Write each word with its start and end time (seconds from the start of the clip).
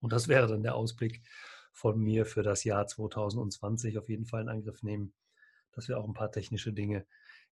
und 0.00 0.12
das 0.12 0.28
wäre 0.28 0.46
dann 0.46 0.62
der 0.62 0.76
Ausblick 0.76 1.22
von 1.72 1.98
mir 1.98 2.26
für 2.26 2.42
das 2.42 2.62
Jahr 2.62 2.86
2020 2.86 3.98
auf 3.98 4.08
jeden 4.08 4.26
Fall 4.26 4.42
in 4.42 4.48
Angriff 4.48 4.82
nehmen, 4.82 5.12
dass 5.72 5.88
wir 5.88 5.98
auch 5.98 6.06
ein 6.06 6.14
paar 6.14 6.30
technische 6.30 6.72
Dinge 6.72 7.06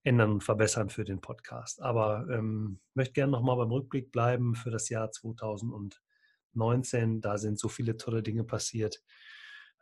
ändern 0.06 0.30
und 0.30 0.44
verbessern 0.44 0.88
für 0.88 1.04
den 1.04 1.20
Podcast. 1.20 1.82
Aber 1.82 2.28
ähm, 2.30 2.78
möchte 2.94 3.14
gerne 3.14 3.32
nochmal 3.32 3.56
beim 3.56 3.72
Rückblick 3.72 4.12
bleiben 4.12 4.54
für 4.54 4.70
das 4.70 4.88
Jahr 4.88 5.10
2019. 5.10 7.20
Da 7.20 7.38
sind 7.38 7.58
so 7.58 7.68
viele 7.68 7.96
tolle 7.96 8.22
Dinge 8.22 8.44
passiert. 8.44 9.02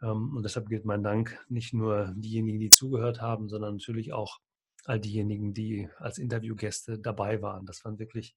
Ähm, 0.02 0.34
und 0.34 0.42
deshalb 0.42 0.68
gilt 0.68 0.86
mein 0.86 1.02
Dank 1.02 1.44
nicht 1.48 1.74
nur 1.74 2.14
diejenigen, 2.16 2.58
die 2.58 2.70
zugehört 2.70 3.20
haben, 3.20 3.50
sondern 3.50 3.74
natürlich 3.74 4.14
auch 4.14 4.40
all 4.86 4.98
diejenigen, 4.98 5.52
die 5.52 5.90
als 5.98 6.16
Interviewgäste 6.16 6.98
dabei 6.98 7.42
waren. 7.42 7.66
Das 7.66 7.84
waren 7.84 7.98
wirklich 7.98 8.34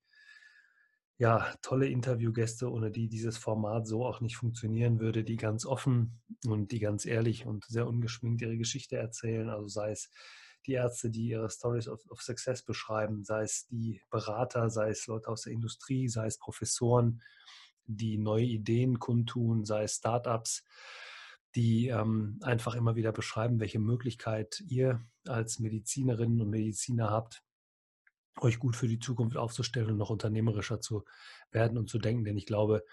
ja, 1.18 1.54
tolle 1.62 1.88
Interviewgäste, 1.88 2.70
ohne 2.70 2.92
die 2.92 3.08
dieses 3.08 3.38
Format 3.38 3.88
so 3.88 4.06
auch 4.06 4.22
nicht 4.22 4.36
funktionieren 4.36 5.00
würde, 5.00 5.24
die 5.24 5.38
ganz 5.38 5.66
offen 5.66 6.22
und 6.46 6.72
die 6.72 6.80
ganz 6.80 7.06
ehrlich 7.06 7.46
und 7.46 7.66
sehr 7.66 7.88
ungeschminkt 7.88 8.42
ihre 8.42 8.58
Geschichte 8.58 8.98
erzählen. 8.98 9.50
Also 9.50 9.68
sei 9.68 9.92
es 9.92 10.12
die 10.68 10.74
Ärzte, 10.74 11.10
die 11.10 11.30
ihre 11.30 11.50
Stories 11.50 11.88
of, 11.88 12.06
of 12.10 12.22
Success 12.22 12.62
beschreiben, 12.62 13.24
sei 13.24 13.44
es 13.44 13.68
die 13.68 14.02
Berater, 14.10 14.70
sei 14.70 14.90
es 14.90 15.08
Leute 15.08 15.30
aus 15.30 15.44
der 15.44 15.54
Industrie, 15.54 16.08
sei 16.10 16.28
es 16.28 16.38
Professoren, 16.38 17.22
die 17.86 18.18
neue 18.18 18.46
Ideen 18.46 19.00
kundtun, 19.00 19.66
sei 19.66 19.84
es 19.84 19.96
Startups, 19.96 20.64
die 21.56 21.88
ähm, 21.88 22.40
einfach 22.42 22.76
immer 22.76 22.96
wieder 22.96 23.12
beschreiben, 23.12 23.60
welche 23.60 23.80
Möglichkeit 23.80 24.62
ihr 24.68 25.02
als 25.26 25.60
Medizinerinnen 25.60 26.42
und 26.42 26.50
Mediziner 26.50 27.10
habt, 27.10 27.44
euch 28.40 28.60
gut 28.60 28.76
für 28.76 28.88
die 28.88 29.00
Zukunft 29.00 29.38
aufzustellen 29.38 29.92
und 29.92 29.98
noch 29.98 30.10
unternehmerischer 30.10 30.82
zu 30.82 31.06
werden 31.52 31.78
und 31.78 31.90
zu 31.90 31.98
denken. 31.98 32.26
Denn 32.26 32.38
ich 32.38 32.46
glaube, 32.46 32.84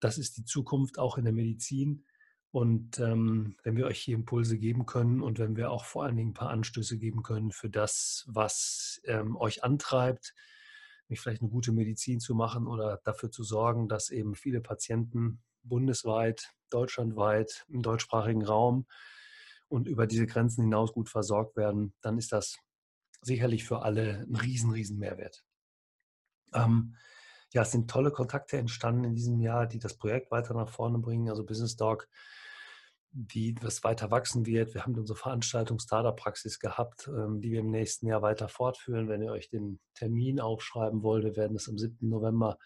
das 0.00 0.18
ist 0.18 0.36
die 0.36 0.44
Zukunft 0.44 0.98
auch 0.98 1.18
in 1.18 1.24
der 1.24 1.32
Medizin. 1.32 2.04
Und 2.52 2.98
ähm, 2.98 3.56
wenn 3.62 3.76
wir 3.76 3.86
euch 3.86 3.98
hier 3.98 4.14
Impulse 4.14 4.58
geben 4.58 4.84
können 4.84 5.22
und 5.22 5.38
wenn 5.38 5.56
wir 5.56 5.70
auch 5.70 5.86
vor 5.86 6.04
allen 6.04 6.16
Dingen 6.16 6.30
ein 6.30 6.34
paar 6.34 6.50
Anstöße 6.50 6.98
geben 6.98 7.22
können 7.22 7.50
für 7.50 7.70
das, 7.70 8.26
was 8.28 9.00
ähm, 9.04 9.36
euch 9.36 9.64
antreibt, 9.64 10.34
mich 11.08 11.18
vielleicht 11.18 11.40
eine 11.40 11.50
gute 11.50 11.72
Medizin 11.72 12.20
zu 12.20 12.34
machen 12.34 12.66
oder 12.66 13.00
dafür 13.04 13.30
zu 13.30 13.42
sorgen, 13.42 13.88
dass 13.88 14.10
eben 14.10 14.34
viele 14.34 14.60
Patienten 14.60 15.42
bundesweit, 15.62 16.52
deutschlandweit, 16.68 17.64
im 17.68 17.80
deutschsprachigen 17.80 18.44
Raum 18.44 18.86
und 19.68 19.88
über 19.88 20.06
diese 20.06 20.26
Grenzen 20.26 20.64
hinaus 20.64 20.92
gut 20.92 21.08
versorgt 21.08 21.56
werden, 21.56 21.94
dann 22.02 22.18
ist 22.18 22.32
das 22.32 22.58
sicherlich 23.22 23.64
für 23.64 23.80
alle 23.80 24.26
ein 24.28 24.36
riesen, 24.36 24.72
riesen 24.72 24.98
Mehrwert. 24.98 25.42
Ähm, 26.52 26.96
ja, 27.54 27.62
es 27.62 27.70
sind 27.70 27.90
tolle 27.90 28.10
Kontakte 28.10 28.58
entstanden 28.58 29.04
in 29.04 29.14
diesem 29.14 29.40
Jahr, 29.40 29.66
die 29.66 29.78
das 29.78 29.96
Projekt 29.96 30.30
weiter 30.30 30.52
nach 30.52 30.68
vorne 30.68 30.98
bringen. 30.98 31.30
Also 31.30 31.44
Business 31.44 31.76
Dog 31.76 32.08
die 33.12 33.54
was 33.60 33.84
weiter 33.84 34.10
wachsen 34.10 34.46
wird. 34.46 34.74
Wir 34.74 34.84
haben 34.84 34.98
unsere 34.98 35.18
Veranstaltung 35.18 35.78
Startup-Praxis 35.78 36.58
gehabt, 36.58 37.08
ähm, 37.08 37.40
die 37.40 37.52
wir 37.52 37.60
im 37.60 37.70
nächsten 37.70 38.06
Jahr 38.06 38.22
weiter 38.22 38.48
fortführen. 38.48 39.08
Wenn 39.08 39.22
ihr 39.22 39.32
euch 39.32 39.50
den 39.50 39.80
Termin 39.94 40.40
aufschreiben 40.40 41.02
wollt, 41.02 41.24
wir 41.24 41.36
werden 41.36 41.56
es 41.56 41.68
am 41.68 41.76
7. 41.76 42.08
November 42.08 42.58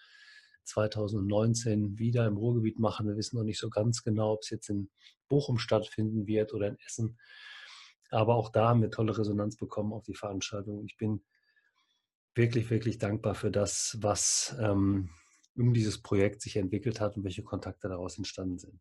2019 0.65 1.99
wieder 1.99 2.27
im 2.27 2.37
Ruhrgebiet 2.37 2.79
machen. 2.79 3.09
Wir 3.09 3.17
wissen 3.17 3.37
noch 3.37 3.45
nicht 3.45 3.59
so 3.59 3.71
ganz 3.71 4.03
genau, 4.03 4.35
ob 4.35 4.43
es 4.43 4.51
jetzt 4.51 4.69
in 4.69 4.91
Bochum 5.29 5.59
stattfinden 5.59 6.27
wird 6.27 6.55
oder 6.55 6.69
in 6.69 6.79
Essen. 6.87 7.19
Aber 8.11 8.37
auch 8.37 8.51
da 8.51 8.69
haben 8.69 8.83
wir 8.83 8.91
tolle 8.91 9.19
Resonanz 9.19 9.57
bekommen 9.57 9.93
auf 9.93 10.05
die 10.05 10.15
Veranstaltung. 10.15 10.85
Ich 10.85 10.97
bin 10.97 11.25
wirklich, 12.37 12.71
wirklich 12.71 12.99
dankbar 12.99 13.35
für 13.35 13.51
das, 13.51 13.97
was 14.01 14.57
ähm, 14.61 15.11
um 15.57 15.75
dieses 15.75 16.03
Projekt 16.03 16.43
sich 16.43 16.57
entwickelt 16.57 17.01
hat 17.01 17.17
und 17.17 17.25
welche 17.25 17.43
Kontakte 17.43 17.89
daraus 17.89 18.17
entstanden 18.17 18.59
sind. 18.59 18.81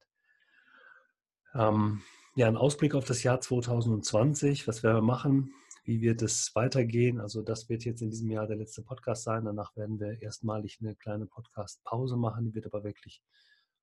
Ähm, 1.55 2.01
ja, 2.35 2.47
ein 2.47 2.57
Ausblick 2.57 2.95
auf 2.95 3.05
das 3.05 3.23
Jahr 3.23 3.39
2020, 3.39 4.67
was 4.67 4.83
werden 4.83 4.97
wir 4.97 5.01
machen, 5.01 5.53
wie 5.85 6.01
wird 6.01 6.21
es 6.21 6.53
weitergehen. 6.53 7.21
Also 7.21 7.41
das 7.41 7.69
wird 7.69 7.85
jetzt 7.85 8.01
in 8.01 8.09
diesem 8.09 8.29
Jahr 8.29 8.45
der 8.45 8.57
letzte 8.57 8.81
Podcast 8.81 9.23
sein. 9.23 9.45
Danach 9.45 9.75
werden 9.77 9.99
wir 9.99 10.21
erstmalig 10.21 10.79
eine 10.81 10.95
kleine 10.95 11.27
Podcast-Pause 11.27 12.17
machen. 12.17 12.45
Die 12.45 12.55
wird 12.55 12.65
aber 12.65 12.83
wirklich 12.83 13.21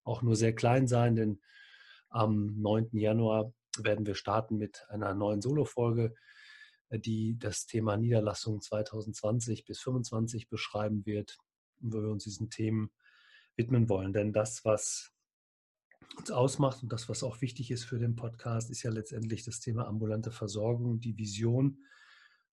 auch 0.05 0.21
nur 0.21 0.37
sehr 0.37 0.55
klein 0.55 0.87
sein, 0.87 1.17
denn 1.17 1.41
am 2.11 2.61
9. 2.61 2.91
Januar 2.93 3.55
werden 3.79 4.05
wir 4.05 4.17
starten 4.17 4.59
mit 4.59 4.85
einer 4.91 5.15
neuen 5.15 5.41
Solo-Folge, 5.41 6.15
die 6.91 7.39
das 7.39 7.65
Thema 7.65 7.97
Niederlassung 7.97 8.61
2020 8.61 9.65
bis 9.65 9.79
2025 9.79 10.51
beschreiben 10.51 11.07
wird, 11.07 11.39
wo 11.81 12.03
wir 12.03 12.11
uns 12.11 12.25
diesen 12.25 12.51
Themen 12.51 12.91
widmen 13.57 13.89
wollen. 13.89 14.13
Denn 14.13 14.35
das, 14.35 14.63
was 14.67 15.13
uns 16.17 16.31
ausmacht 16.31 16.83
und 16.83 16.93
das, 16.93 17.09
was 17.09 17.23
auch 17.23 17.41
wichtig 17.41 17.71
ist 17.71 17.85
für 17.85 17.99
den 17.99 18.17
Podcast, 18.17 18.71
ist 18.71 18.83
ja 18.83 18.91
letztendlich 18.91 19.45
das 19.45 19.61
Thema 19.61 19.87
ambulante 19.87 20.31
Versorgung, 20.31 21.01
die 21.01 21.17
Vision, 21.17 21.79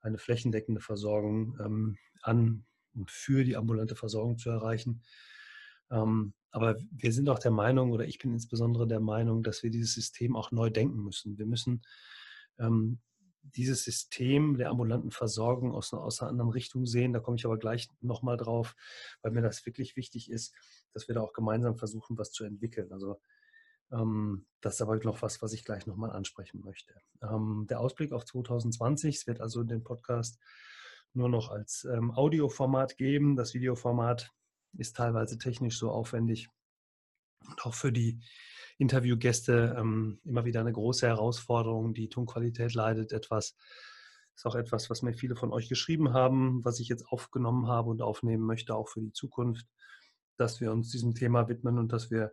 eine 0.01 0.17
flächendeckende 0.17 0.81
Versorgung 0.81 1.57
ähm, 1.63 1.97
an 2.21 2.65
und 2.93 3.11
für 3.11 3.43
die 3.43 3.57
ambulante 3.57 3.95
Versorgung 3.95 4.37
zu 4.37 4.49
erreichen. 4.49 5.03
Ähm, 5.91 6.33
aber 6.51 6.77
wir 6.91 7.13
sind 7.13 7.29
auch 7.29 7.39
der 7.39 7.51
Meinung, 7.51 7.91
oder 7.91 8.05
ich 8.05 8.17
bin 8.17 8.33
insbesondere 8.33 8.87
der 8.87 8.99
Meinung, 8.99 9.43
dass 9.43 9.61
wir 9.61 9.69
dieses 9.69 9.93
System 9.93 10.35
auch 10.35 10.51
neu 10.51 10.69
denken 10.69 11.03
müssen. 11.03 11.37
Wir 11.37 11.45
müssen 11.45 11.81
ähm, 12.57 12.99
dieses 13.55 13.83
System 13.83 14.57
der 14.57 14.69
ambulanten 14.69 15.11
Versorgung 15.11 15.73
aus, 15.73 15.93
aus 15.93 16.21
einer 16.21 16.31
anderen 16.31 16.51
Richtung 16.51 16.85
sehen. 16.85 17.13
Da 17.13 17.19
komme 17.19 17.37
ich 17.37 17.45
aber 17.45 17.57
gleich 17.57 17.87
nochmal 18.01 18.37
drauf, 18.37 18.75
weil 19.21 19.31
mir 19.31 19.41
das 19.41 19.65
wirklich 19.65 19.95
wichtig 19.95 20.29
ist, 20.29 20.53
dass 20.93 21.07
wir 21.07 21.15
da 21.15 21.21
auch 21.21 21.33
gemeinsam 21.33 21.75
versuchen, 21.75 22.17
was 22.17 22.31
zu 22.31 22.43
entwickeln. 22.43 22.91
Also 22.91 23.19
das 23.91 24.75
ist 24.75 24.81
aber 24.81 24.97
noch 24.97 25.21
was, 25.21 25.41
was 25.41 25.53
ich 25.53 25.65
gleich 25.65 25.87
nochmal 25.87 26.11
ansprechen 26.11 26.61
möchte. 26.63 26.93
Ähm, 27.21 27.65
der 27.69 27.79
Ausblick 27.79 28.11
auf 28.11 28.25
2020, 28.25 29.15
es 29.15 29.27
wird 29.27 29.41
also 29.41 29.63
den 29.63 29.83
Podcast 29.83 30.39
nur 31.13 31.29
noch 31.29 31.49
als 31.49 31.85
ähm, 31.85 32.11
Audioformat 32.11 32.97
geben. 32.97 33.35
Das 33.35 33.53
Videoformat 33.53 34.31
ist 34.77 34.95
teilweise 34.95 35.37
technisch 35.37 35.79
so 35.79 35.89
aufwendig 35.91 36.49
und 37.47 37.65
auch 37.65 37.73
für 37.73 37.91
die 37.91 38.19
Interviewgäste 38.77 39.75
ähm, 39.77 40.19
immer 40.23 40.45
wieder 40.45 40.61
eine 40.61 40.71
große 40.71 41.07
Herausforderung. 41.07 41.93
Die 41.93 42.09
Tonqualität 42.09 42.73
leidet 42.73 43.11
etwas. 43.11 43.55
Ist 44.35 44.45
auch 44.45 44.55
etwas, 44.55 44.89
was 44.89 45.01
mir 45.01 45.13
viele 45.13 45.35
von 45.35 45.51
euch 45.51 45.67
geschrieben 45.67 46.13
haben, 46.13 46.63
was 46.63 46.79
ich 46.79 46.87
jetzt 46.87 47.05
aufgenommen 47.07 47.67
habe 47.67 47.89
und 47.89 48.01
aufnehmen 48.01 48.45
möchte, 48.45 48.75
auch 48.75 48.87
für 48.87 49.01
die 49.01 49.11
Zukunft, 49.11 49.67
dass 50.37 50.61
wir 50.61 50.71
uns 50.71 50.91
diesem 50.91 51.13
Thema 51.13 51.49
widmen 51.49 51.77
und 51.77 51.91
dass 51.91 52.09
wir 52.09 52.31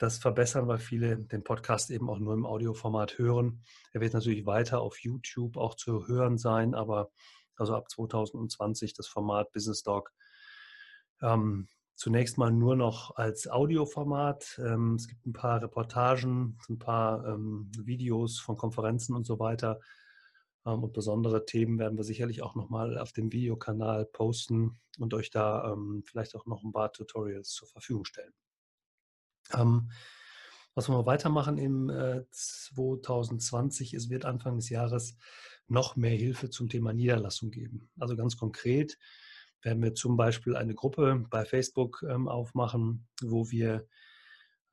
das 0.00 0.18
verbessern, 0.18 0.66
weil 0.66 0.78
viele 0.78 1.18
den 1.18 1.44
Podcast 1.44 1.90
eben 1.90 2.08
auch 2.08 2.18
nur 2.18 2.32
im 2.32 2.46
Audioformat 2.46 3.18
hören. 3.18 3.62
Er 3.92 4.00
wird 4.00 4.14
natürlich 4.14 4.46
weiter 4.46 4.80
auf 4.80 4.98
YouTube 4.98 5.56
auch 5.58 5.74
zu 5.74 6.08
hören 6.08 6.38
sein, 6.38 6.74
aber 6.74 7.10
also 7.56 7.74
ab 7.74 7.90
2020 7.90 8.94
das 8.94 9.06
Format 9.06 9.52
Business 9.52 9.82
Dog 9.82 10.10
ähm, 11.20 11.68
zunächst 11.96 12.38
mal 12.38 12.50
nur 12.50 12.76
noch 12.76 13.16
als 13.16 13.46
Audioformat. 13.46 14.58
Ähm, 14.64 14.94
es 14.94 15.06
gibt 15.06 15.26
ein 15.26 15.34
paar 15.34 15.62
Reportagen, 15.62 16.58
ein 16.70 16.78
paar 16.78 17.26
ähm, 17.26 17.70
Videos 17.78 18.40
von 18.40 18.56
Konferenzen 18.56 19.14
und 19.14 19.26
so 19.26 19.38
weiter. 19.38 19.80
Ähm, 20.64 20.82
und 20.82 20.94
besondere 20.94 21.44
Themen 21.44 21.78
werden 21.78 21.98
wir 21.98 22.04
sicherlich 22.04 22.40
auch 22.40 22.54
nochmal 22.54 22.96
auf 22.96 23.12
dem 23.12 23.30
Videokanal 23.32 24.06
posten 24.06 24.80
und 24.98 25.12
euch 25.12 25.30
da 25.30 25.72
ähm, 25.72 26.02
vielleicht 26.06 26.34
auch 26.36 26.46
noch 26.46 26.64
ein 26.64 26.72
paar 26.72 26.90
Tutorials 26.90 27.50
zur 27.50 27.68
Verfügung 27.68 28.06
stellen. 28.06 28.32
Ähm, 29.54 29.90
was 30.74 30.88
wir 30.88 31.06
weitermachen 31.06 31.58
im 31.58 31.90
äh, 31.90 32.22
2020, 32.30 33.94
es 33.94 34.08
wird 34.08 34.24
Anfang 34.24 34.56
des 34.56 34.70
Jahres 34.70 35.16
noch 35.66 35.96
mehr 35.96 36.16
Hilfe 36.16 36.50
zum 36.50 36.68
Thema 36.68 36.92
Niederlassung 36.92 37.50
geben. 37.50 37.90
Also 37.98 38.16
ganz 38.16 38.36
konkret 38.36 38.98
werden 39.62 39.82
wir 39.82 39.94
zum 39.94 40.16
Beispiel 40.16 40.56
eine 40.56 40.74
Gruppe 40.74 41.24
bei 41.30 41.44
Facebook 41.44 42.04
ähm, 42.08 42.28
aufmachen, 42.28 43.06
wo 43.22 43.50
wir 43.50 43.86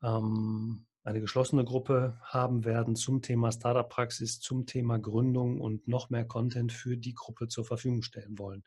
ähm, 0.01 0.85
eine 1.03 1.21
geschlossene 1.21 1.63
Gruppe 1.63 2.19
haben 2.21 2.65
werden 2.65 2.95
zum 2.95 3.21
Thema 3.21 3.51
Startup-Praxis, 3.51 4.39
zum 4.39 4.65
Thema 4.65 4.99
Gründung 4.99 5.61
und 5.61 5.87
noch 5.87 6.09
mehr 6.09 6.25
Content 6.25 6.73
für 6.73 6.97
die 6.97 7.13
Gruppe 7.13 7.47
zur 7.47 7.63
Verfügung 7.63 8.01
stellen 8.01 8.37
wollen. 8.37 8.63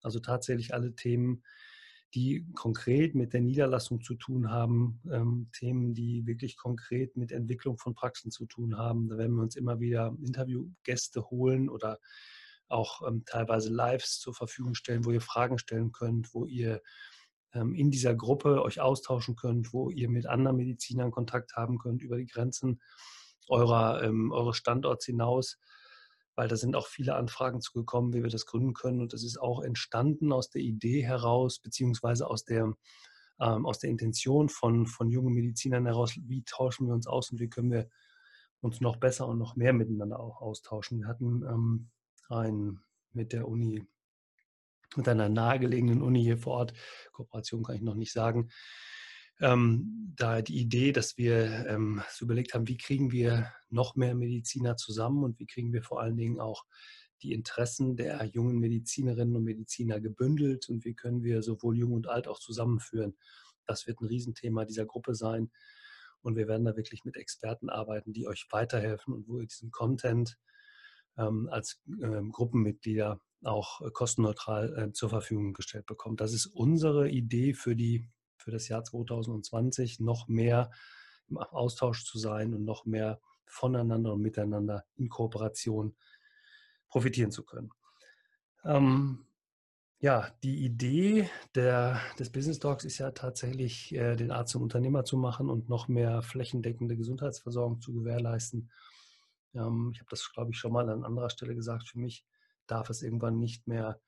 Also 0.00 0.20
tatsächlich 0.20 0.74
alle 0.74 0.94
Themen, 0.94 1.42
die 2.14 2.46
konkret 2.54 3.14
mit 3.14 3.32
der 3.32 3.40
Niederlassung 3.40 4.02
zu 4.02 4.14
tun 4.14 4.50
haben, 4.50 5.00
ähm, 5.10 5.48
Themen, 5.52 5.94
die 5.94 6.26
wirklich 6.26 6.56
konkret 6.56 7.16
mit 7.16 7.32
Entwicklung 7.32 7.78
von 7.78 7.94
Praxen 7.94 8.30
zu 8.30 8.46
tun 8.46 8.76
haben. 8.76 9.08
Da 9.08 9.16
werden 9.16 9.34
wir 9.34 9.42
uns 9.42 9.56
immer 9.56 9.80
wieder 9.80 10.14
Interviewgäste 10.22 11.30
holen 11.30 11.68
oder 11.68 11.98
auch 12.68 13.06
ähm, 13.06 13.24
teilweise 13.24 13.70
Lives 13.70 14.18
zur 14.18 14.34
Verfügung 14.34 14.74
stellen, 14.74 15.04
wo 15.04 15.10
ihr 15.10 15.20
Fragen 15.20 15.58
stellen 15.58 15.92
könnt, 15.92 16.34
wo 16.34 16.44
ihr 16.44 16.82
ähm, 17.54 17.74
in 17.74 17.90
dieser 17.90 18.14
Gruppe 18.14 18.62
euch 18.62 18.80
austauschen 18.80 19.36
könnt, 19.36 19.72
wo 19.72 19.90
ihr 19.90 20.08
mit 20.08 20.26
anderen 20.26 20.56
Medizinern 20.56 21.10
Kontakt 21.10 21.56
haben 21.56 21.78
könnt 21.78 22.02
über 22.02 22.16
die 22.16 22.26
Grenzen 22.26 22.80
eurer, 23.48 24.02
ähm, 24.02 24.32
eures 24.32 24.56
Standorts 24.56 25.06
hinaus, 25.06 25.58
weil 26.34 26.48
da 26.48 26.56
sind 26.56 26.76
auch 26.76 26.86
viele 26.86 27.14
Anfragen 27.14 27.60
zugekommen, 27.60 28.12
wie 28.12 28.22
wir 28.22 28.30
das 28.30 28.46
gründen 28.46 28.74
können. 28.74 29.00
Und 29.00 29.12
das 29.12 29.22
ist 29.22 29.40
auch 29.40 29.62
entstanden 29.62 30.32
aus 30.32 30.50
der 30.50 30.62
Idee 30.62 31.04
heraus, 31.04 31.58
beziehungsweise 31.58 32.28
aus 32.28 32.44
der, 32.44 32.74
ähm, 33.40 33.66
aus 33.66 33.78
der 33.78 33.90
Intention 33.90 34.48
von, 34.48 34.86
von 34.86 35.10
jungen 35.10 35.34
Medizinern 35.34 35.86
heraus, 35.86 36.14
wie 36.16 36.42
tauschen 36.44 36.86
wir 36.86 36.94
uns 36.94 37.06
aus 37.06 37.30
und 37.30 37.40
wie 37.40 37.48
können 37.48 37.70
wir 37.70 37.88
uns 38.60 38.80
noch 38.80 38.96
besser 38.96 39.26
und 39.26 39.38
noch 39.38 39.56
mehr 39.56 39.72
miteinander 39.72 40.20
auch 40.20 40.40
austauschen. 40.40 41.00
Wir 41.00 41.08
hatten 41.08 41.42
ähm, 41.42 41.90
ein 42.28 42.80
mit 43.12 43.32
der 43.32 43.48
Uni, 43.48 43.84
mit 44.96 45.08
einer 45.08 45.28
nahegelegenen 45.28 46.00
Uni 46.00 46.22
hier 46.22 46.38
vor 46.38 46.54
Ort, 46.54 46.74
Kooperation 47.12 47.62
kann 47.62 47.76
ich 47.76 47.82
noch 47.82 47.94
nicht 47.94 48.12
sagen, 48.12 48.50
ähm, 49.42 50.14
da 50.16 50.42
die 50.42 50.58
Idee, 50.58 50.92
dass 50.92 51.18
wir 51.18 51.66
ähm, 51.66 52.02
so 52.10 52.24
überlegt 52.24 52.54
haben, 52.54 52.68
wie 52.68 52.76
kriegen 52.76 53.12
wir 53.12 53.52
noch 53.70 53.96
mehr 53.96 54.14
Mediziner 54.14 54.76
zusammen 54.76 55.24
und 55.24 55.38
wie 55.38 55.46
kriegen 55.46 55.72
wir 55.72 55.82
vor 55.82 56.00
allen 56.00 56.16
Dingen 56.16 56.40
auch 56.40 56.64
die 57.22 57.32
Interessen 57.32 57.96
der 57.96 58.24
jungen 58.26 58.58
Medizinerinnen 58.58 59.36
und 59.36 59.44
Mediziner 59.44 60.00
gebündelt 60.00 60.68
und 60.68 60.84
wie 60.84 60.94
können 60.94 61.22
wir 61.22 61.42
sowohl 61.42 61.78
jung 61.78 61.92
und 61.92 62.08
alt 62.08 62.28
auch 62.28 62.38
zusammenführen. 62.38 63.16
Das 63.66 63.86
wird 63.86 64.00
ein 64.00 64.06
Riesenthema 64.06 64.64
dieser 64.64 64.86
Gruppe 64.86 65.14
sein. 65.14 65.50
Und 66.20 66.36
wir 66.36 66.46
werden 66.48 66.64
da 66.64 66.76
wirklich 66.76 67.04
mit 67.04 67.16
Experten 67.16 67.68
arbeiten, 67.68 68.12
die 68.12 68.26
euch 68.26 68.46
weiterhelfen 68.50 69.14
und 69.14 69.28
wo 69.28 69.40
ihr 69.40 69.46
diesen 69.46 69.70
Content 69.70 70.38
ähm, 71.16 71.48
als 71.50 71.80
ähm, 71.86 72.30
Gruppenmitglieder 72.30 73.20
auch 73.42 73.80
äh, 73.82 73.90
kostenneutral 73.90 74.76
äh, 74.76 74.92
zur 74.92 75.10
Verfügung 75.10 75.52
gestellt 75.52 75.86
bekommt. 75.86 76.20
Das 76.20 76.32
ist 76.32 76.46
unsere 76.46 77.08
Idee 77.08 77.54
für, 77.54 77.74
die, 77.74 78.08
für 78.42 78.50
das 78.50 78.68
Jahr 78.68 78.84
2020, 78.84 80.00
noch 80.00 80.28
mehr 80.28 80.70
im 81.28 81.38
Austausch 81.38 82.04
zu 82.04 82.18
sein 82.18 82.54
und 82.54 82.64
noch 82.64 82.84
mehr 82.84 83.20
voneinander 83.46 84.12
und 84.12 84.22
miteinander 84.22 84.84
in 84.96 85.08
Kooperation 85.08 85.94
profitieren 86.88 87.30
zu 87.30 87.44
können. 87.44 87.70
Ähm, 88.64 89.24
ja, 90.02 90.28
die 90.42 90.64
Idee 90.64 91.30
der, 91.54 92.00
des 92.18 92.30
Business 92.30 92.58
Talks 92.58 92.84
ist 92.84 92.98
ja 92.98 93.12
tatsächlich, 93.12 93.94
äh, 93.94 94.16
den 94.16 94.32
Arzt 94.32 94.52
zum 94.52 94.62
Unternehmer 94.62 95.04
zu 95.04 95.16
machen 95.16 95.48
und 95.48 95.68
noch 95.68 95.86
mehr 95.86 96.22
flächendeckende 96.22 96.96
Gesundheitsversorgung 96.96 97.80
zu 97.80 97.92
gewährleisten. 97.92 98.70
Ähm, 99.54 99.90
ich 99.94 100.00
habe 100.00 100.10
das, 100.10 100.32
glaube 100.32 100.50
ich, 100.50 100.58
schon 100.58 100.72
mal 100.72 100.88
an 100.88 101.04
anderer 101.04 101.30
Stelle 101.30 101.54
gesagt. 101.54 101.88
Für 101.88 101.98
mich 101.98 102.24
darf 102.66 102.90
es 102.90 103.02
irgendwann 103.02 103.38
nicht 103.38 103.68
mehr 103.68 104.00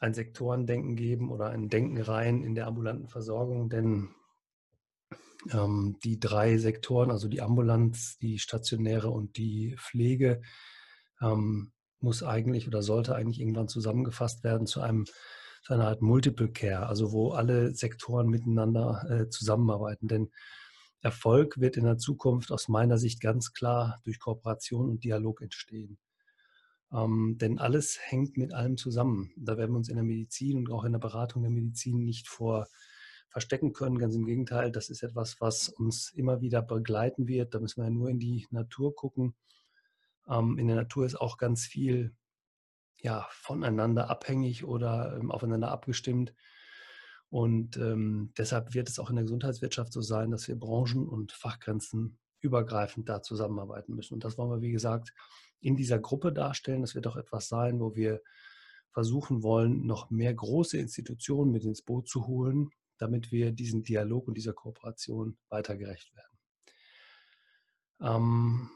ein 0.00 0.14
Sektorendenken 0.14 0.96
geben 0.96 1.30
oder 1.30 1.50
ein 1.50 1.68
Denken 1.68 2.00
rein 2.00 2.42
in 2.42 2.54
der 2.54 2.66
ambulanten 2.66 3.08
Versorgung, 3.08 3.68
denn 3.68 4.10
ähm, 5.52 5.96
die 6.04 6.18
drei 6.18 6.58
Sektoren, 6.58 7.10
also 7.10 7.28
die 7.28 7.42
Ambulanz, 7.42 8.18
die 8.18 8.38
stationäre 8.38 9.10
und 9.10 9.36
die 9.36 9.76
Pflege, 9.78 10.42
ähm, 11.20 11.72
muss 12.00 12.22
eigentlich 12.22 12.66
oder 12.68 12.82
sollte 12.82 13.14
eigentlich 13.14 13.40
irgendwann 13.40 13.68
zusammengefasst 13.68 14.44
werden 14.44 14.66
zu 14.66 14.80
einem 14.80 15.06
zu 15.62 15.72
einer 15.72 15.88
Art 15.88 16.02
Multiple 16.02 16.52
Care, 16.52 16.86
also 16.86 17.12
wo 17.12 17.30
alle 17.32 17.74
Sektoren 17.74 18.28
miteinander 18.28 19.06
äh, 19.08 19.28
zusammenarbeiten. 19.30 20.08
Denn 20.08 20.30
Erfolg 21.00 21.58
wird 21.58 21.78
in 21.78 21.84
der 21.84 21.96
Zukunft 21.96 22.52
aus 22.52 22.68
meiner 22.68 22.98
Sicht 22.98 23.20
ganz 23.22 23.54
klar 23.54 24.00
durch 24.04 24.18
Kooperation 24.20 24.90
und 24.90 25.04
Dialog 25.04 25.40
entstehen. 25.40 25.98
Ähm, 26.94 27.36
denn 27.38 27.58
alles 27.58 27.98
hängt 28.00 28.36
mit 28.36 28.54
allem 28.54 28.76
zusammen. 28.76 29.32
Da 29.36 29.56
werden 29.56 29.72
wir 29.72 29.78
uns 29.78 29.88
in 29.88 29.96
der 29.96 30.04
Medizin 30.04 30.58
und 30.58 30.70
auch 30.70 30.84
in 30.84 30.92
der 30.92 31.00
Beratung 31.00 31.42
der 31.42 31.50
Medizin 31.50 32.04
nicht 32.04 32.28
vor 32.28 32.68
verstecken 33.28 33.72
können. 33.72 33.98
Ganz 33.98 34.14
im 34.14 34.26
Gegenteil, 34.26 34.70
das 34.70 34.90
ist 34.90 35.02
etwas, 35.02 35.40
was 35.40 35.68
uns 35.68 36.10
immer 36.10 36.40
wieder 36.40 36.62
begleiten 36.62 37.26
wird. 37.26 37.52
Da 37.52 37.58
müssen 37.58 37.82
wir 37.82 37.90
nur 37.90 38.08
in 38.08 38.20
die 38.20 38.46
Natur 38.50 38.94
gucken. 38.94 39.34
Ähm, 40.28 40.56
in 40.56 40.68
der 40.68 40.76
Natur 40.76 41.04
ist 41.04 41.20
auch 41.20 41.36
ganz 41.36 41.66
viel 41.66 42.14
ja, 43.02 43.26
voneinander 43.30 44.08
abhängig 44.08 44.64
oder 44.64 45.18
ähm, 45.18 45.32
aufeinander 45.32 45.72
abgestimmt. 45.72 46.32
Und 47.28 47.76
ähm, 47.76 48.32
deshalb 48.38 48.72
wird 48.72 48.88
es 48.88 49.00
auch 49.00 49.10
in 49.10 49.16
der 49.16 49.24
Gesundheitswirtschaft 49.24 49.92
so 49.92 50.00
sein, 50.00 50.30
dass 50.30 50.46
wir 50.46 50.56
branchen- 50.56 51.08
und 51.08 51.32
Fachgrenzen 51.32 52.18
übergreifend 52.38 53.08
da 53.08 53.20
zusammenarbeiten 53.20 53.94
müssen. 53.94 54.14
Und 54.14 54.24
das 54.24 54.38
wollen 54.38 54.50
wir, 54.50 54.60
wie 54.60 54.70
gesagt, 54.70 55.12
in 55.64 55.76
dieser 55.76 55.98
Gruppe 55.98 56.32
darstellen. 56.32 56.82
Das 56.82 56.94
wird 56.94 57.06
auch 57.06 57.16
etwas 57.16 57.48
sein, 57.48 57.80
wo 57.80 57.94
wir 57.94 58.20
versuchen 58.92 59.42
wollen, 59.42 59.86
noch 59.86 60.10
mehr 60.10 60.32
große 60.32 60.78
Institutionen 60.78 61.50
mit 61.50 61.64
ins 61.64 61.82
Boot 61.82 62.08
zu 62.08 62.26
holen, 62.26 62.70
damit 62.98 63.32
wir 63.32 63.50
diesen 63.50 63.82
Dialog 63.82 64.28
und 64.28 64.36
dieser 64.36 64.52
Kooperation 64.52 65.36
weiter 65.48 65.76
gerecht 65.76 66.14
werden. 66.14 66.38
Ähm, 68.00 68.70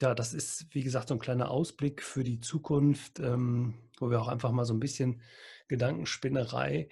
ja, 0.00 0.14
das 0.14 0.32
ist, 0.32 0.66
wie 0.74 0.82
gesagt, 0.82 1.08
so 1.08 1.14
ein 1.14 1.20
kleiner 1.20 1.50
Ausblick 1.50 2.02
für 2.02 2.24
die 2.24 2.40
Zukunft, 2.40 3.20
ähm, 3.20 3.74
wo 3.98 4.10
wir 4.10 4.20
auch 4.20 4.28
einfach 4.28 4.50
mal 4.50 4.64
so 4.64 4.74
ein 4.74 4.80
bisschen 4.80 5.20
Gedankenspinnerei 5.68 6.88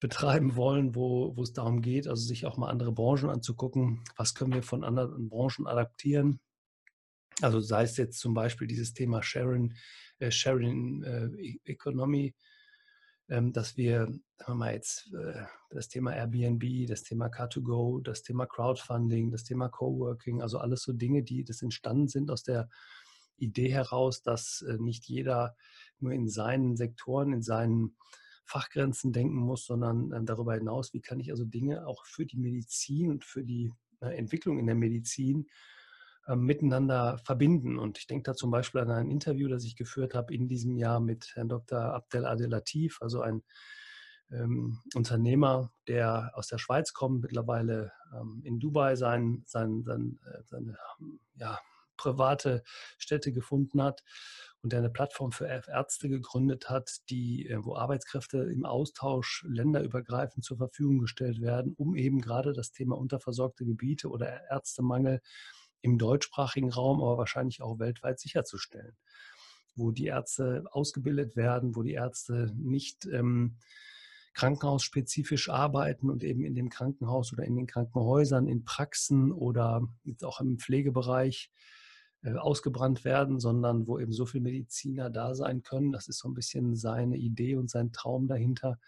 betreiben 0.00 0.56
wollen, 0.56 0.94
wo, 0.94 1.36
wo 1.36 1.42
es 1.42 1.52
darum 1.52 1.82
geht, 1.82 2.08
also 2.08 2.24
sich 2.24 2.46
auch 2.46 2.56
mal 2.56 2.70
andere 2.70 2.92
Branchen 2.92 3.30
anzugucken. 3.30 4.04
Was 4.16 4.34
können 4.34 4.52
wir 4.52 4.62
von 4.62 4.84
anderen 4.84 5.28
Branchen 5.28 5.66
adaptieren? 5.66 6.40
Also 7.42 7.60
sei 7.60 7.82
es 7.82 7.96
jetzt 7.96 8.18
zum 8.18 8.34
Beispiel 8.34 8.66
dieses 8.66 8.94
Thema 8.94 9.22
Sharing, 9.22 9.74
äh, 10.18 10.30
Sharing 10.30 11.02
äh, 11.02 11.26
e-, 11.40 11.60
Economy, 11.64 12.34
ähm, 13.28 13.52
dass 13.52 13.76
wir, 13.76 14.06
sagen 14.06 14.20
wir 14.46 14.54
mal 14.54 14.74
jetzt, 14.74 15.12
äh, 15.12 15.44
das 15.70 15.88
Thema 15.88 16.12
Airbnb, 16.12 16.86
das 16.86 17.02
Thema 17.02 17.26
Car2Go, 17.26 18.02
das 18.02 18.22
Thema 18.22 18.46
Crowdfunding, 18.46 19.30
das 19.30 19.44
Thema 19.44 19.68
Coworking, 19.68 20.42
also 20.42 20.58
alles 20.58 20.82
so 20.82 20.92
Dinge, 20.92 21.22
die 21.22 21.44
das 21.44 21.62
entstanden 21.62 22.08
sind 22.08 22.30
aus 22.30 22.42
der 22.42 22.68
Idee 23.38 23.72
heraus, 23.72 24.22
dass 24.22 24.62
äh, 24.62 24.76
nicht 24.78 25.06
jeder 25.06 25.56
nur 25.98 26.12
in 26.12 26.28
seinen 26.28 26.76
Sektoren, 26.76 27.32
in 27.32 27.42
seinen 27.42 27.96
Fachgrenzen 28.44 29.12
denken 29.12 29.36
muss, 29.36 29.66
sondern 29.66 30.12
ähm, 30.12 30.26
darüber 30.26 30.54
hinaus, 30.54 30.92
wie 30.92 31.00
kann 31.00 31.20
ich 31.20 31.30
also 31.30 31.44
Dinge 31.44 31.86
auch 31.86 32.04
für 32.06 32.26
die 32.26 32.38
Medizin 32.38 33.10
und 33.10 33.24
für 33.24 33.42
die 33.42 33.72
äh, 34.00 34.16
Entwicklung 34.16 34.58
in 34.58 34.66
der 34.66 34.74
Medizin 34.74 35.38
ähm, 35.38 35.46
miteinander 36.28 37.18
verbinden. 37.18 37.78
Und 37.78 37.98
ich 37.98 38.06
denke 38.06 38.30
da 38.30 38.34
zum 38.34 38.50
Beispiel 38.50 38.80
an 38.80 38.90
ein 38.90 39.10
Interview, 39.10 39.48
das 39.48 39.64
ich 39.64 39.76
geführt 39.76 40.14
habe 40.14 40.32
in 40.32 40.48
diesem 40.48 40.76
Jahr 40.76 41.00
mit 41.00 41.32
Herrn 41.34 41.48
Dr. 41.48 41.80
Abdel 41.80 42.26
Adelatif, 42.26 42.98
also 43.00 43.20
ein 43.20 43.42
ähm, 44.30 44.78
Unternehmer, 44.94 45.70
der 45.88 46.32
aus 46.34 46.48
der 46.48 46.58
Schweiz 46.58 46.92
kommt, 46.92 47.22
mittlerweile 47.22 47.92
ähm, 48.14 48.40
in 48.44 48.58
Dubai 48.58 48.96
sein, 48.96 49.42
sein, 49.46 49.82
sein, 49.84 50.18
äh, 50.26 50.42
seine 50.44 50.78
ja, 51.34 51.58
private 51.96 52.62
Stätte 52.98 53.32
gefunden 53.32 53.82
hat 53.82 54.02
und 54.62 54.72
der 54.72 54.80
eine 54.80 54.90
Plattform 54.90 55.32
für 55.32 55.46
Ärzte 55.46 56.08
gegründet 56.08 56.70
hat, 56.70 57.00
die, 57.10 57.48
äh, 57.48 57.58
wo 57.62 57.76
Arbeitskräfte 57.76 58.38
im 58.38 58.64
Austausch 58.64 59.44
länderübergreifend 59.48 60.44
zur 60.44 60.56
Verfügung 60.56 60.98
gestellt 60.98 61.40
werden, 61.40 61.74
um 61.76 61.94
eben 61.94 62.20
gerade 62.20 62.52
das 62.52 62.72
Thema 62.72 62.96
unterversorgte 62.96 63.64
Gebiete 63.64 64.08
oder 64.08 64.48
Ärztemangel 64.50 65.20
im 65.82 65.98
deutschsprachigen 65.98 66.72
Raum, 66.72 67.00
aber 67.02 67.18
wahrscheinlich 67.18 67.60
auch 67.60 67.78
weltweit 67.78 68.18
sicherzustellen, 68.18 68.96
wo 69.74 69.90
die 69.90 70.06
Ärzte 70.06 70.64
ausgebildet 70.70 71.36
werden, 71.36 71.76
wo 71.76 71.82
die 71.82 71.92
Ärzte 71.92 72.52
nicht 72.56 73.06
ähm, 73.06 73.56
krankenhausspezifisch 74.34 75.50
arbeiten 75.50 76.08
und 76.08 76.24
eben 76.24 76.44
in 76.44 76.54
dem 76.54 76.70
Krankenhaus 76.70 77.32
oder 77.32 77.44
in 77.44 77.56
den 77.56 77.66
Krankenhäusern, 77.66 78.46
in 78.46 78.64
Praxen 78.64 79.30
oder 79.30 79.86
jetzt 80.04 80.24
auch 80.24 80.40
im 80.40 80.58
Pflegebereich 80.58 81.50
äh, 82.22 82.34
ausgebrannt 82.34 83.04
werden, 83.04 83.40
sondern 83.40 83.86
wo 83.86 83.98
eben 83.98 84.12
so 84.12 84.24
viele 84.24 84.44
Mediziner 84.44 85.10
da 85.10 85.34
sein 85.34 85.62
können. 85.62 85.92
Das 85.92 86.08
ist 86.08 86.18
so 86.18 86.28
ein 86.28 86.34
bisschen 86.34 86.76
seine 86.76 87.16
Idee 87.16 87.56
und 87.56 87.68
sein 87.68 87.92
Traum 87.92 88.26
dahinter, 88.26 88.78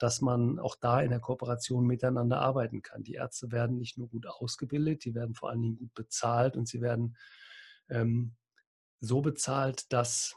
dass 0.00 0.22
man 0.22 0.58
auch 0.58 0.76
da 0.76 1.00
in 1.00 1.10
der 1.10 1.20
Kooperation 1.20 1.86
miteinander 1.86 2.40
arbeiten 2.40 2.82
kann. 2.82 3.04
Die 3.04 3.14
Ärzte 3.14 3.52
werden 3.52 3.76
nicht 3.76 3.98
nur 3.98 4.08
gut 4.08 4.26
ausgebildet, 4.26 5.04
die 5.04 5.14
werden 5.14 5.34
vor 5.34 5.50
allen 5.50 5.62
Dingen 5.62 5.76
gut 5.76 5.94
bezahlt 5.94 6.56
und 6.56 6.66
sie 6.66 6.80
werden 6.80 7.16
ähm, 7.90 8.34
so 9.00 9.20
bezahlt, 9.20 9.92
dass 9.92 10.36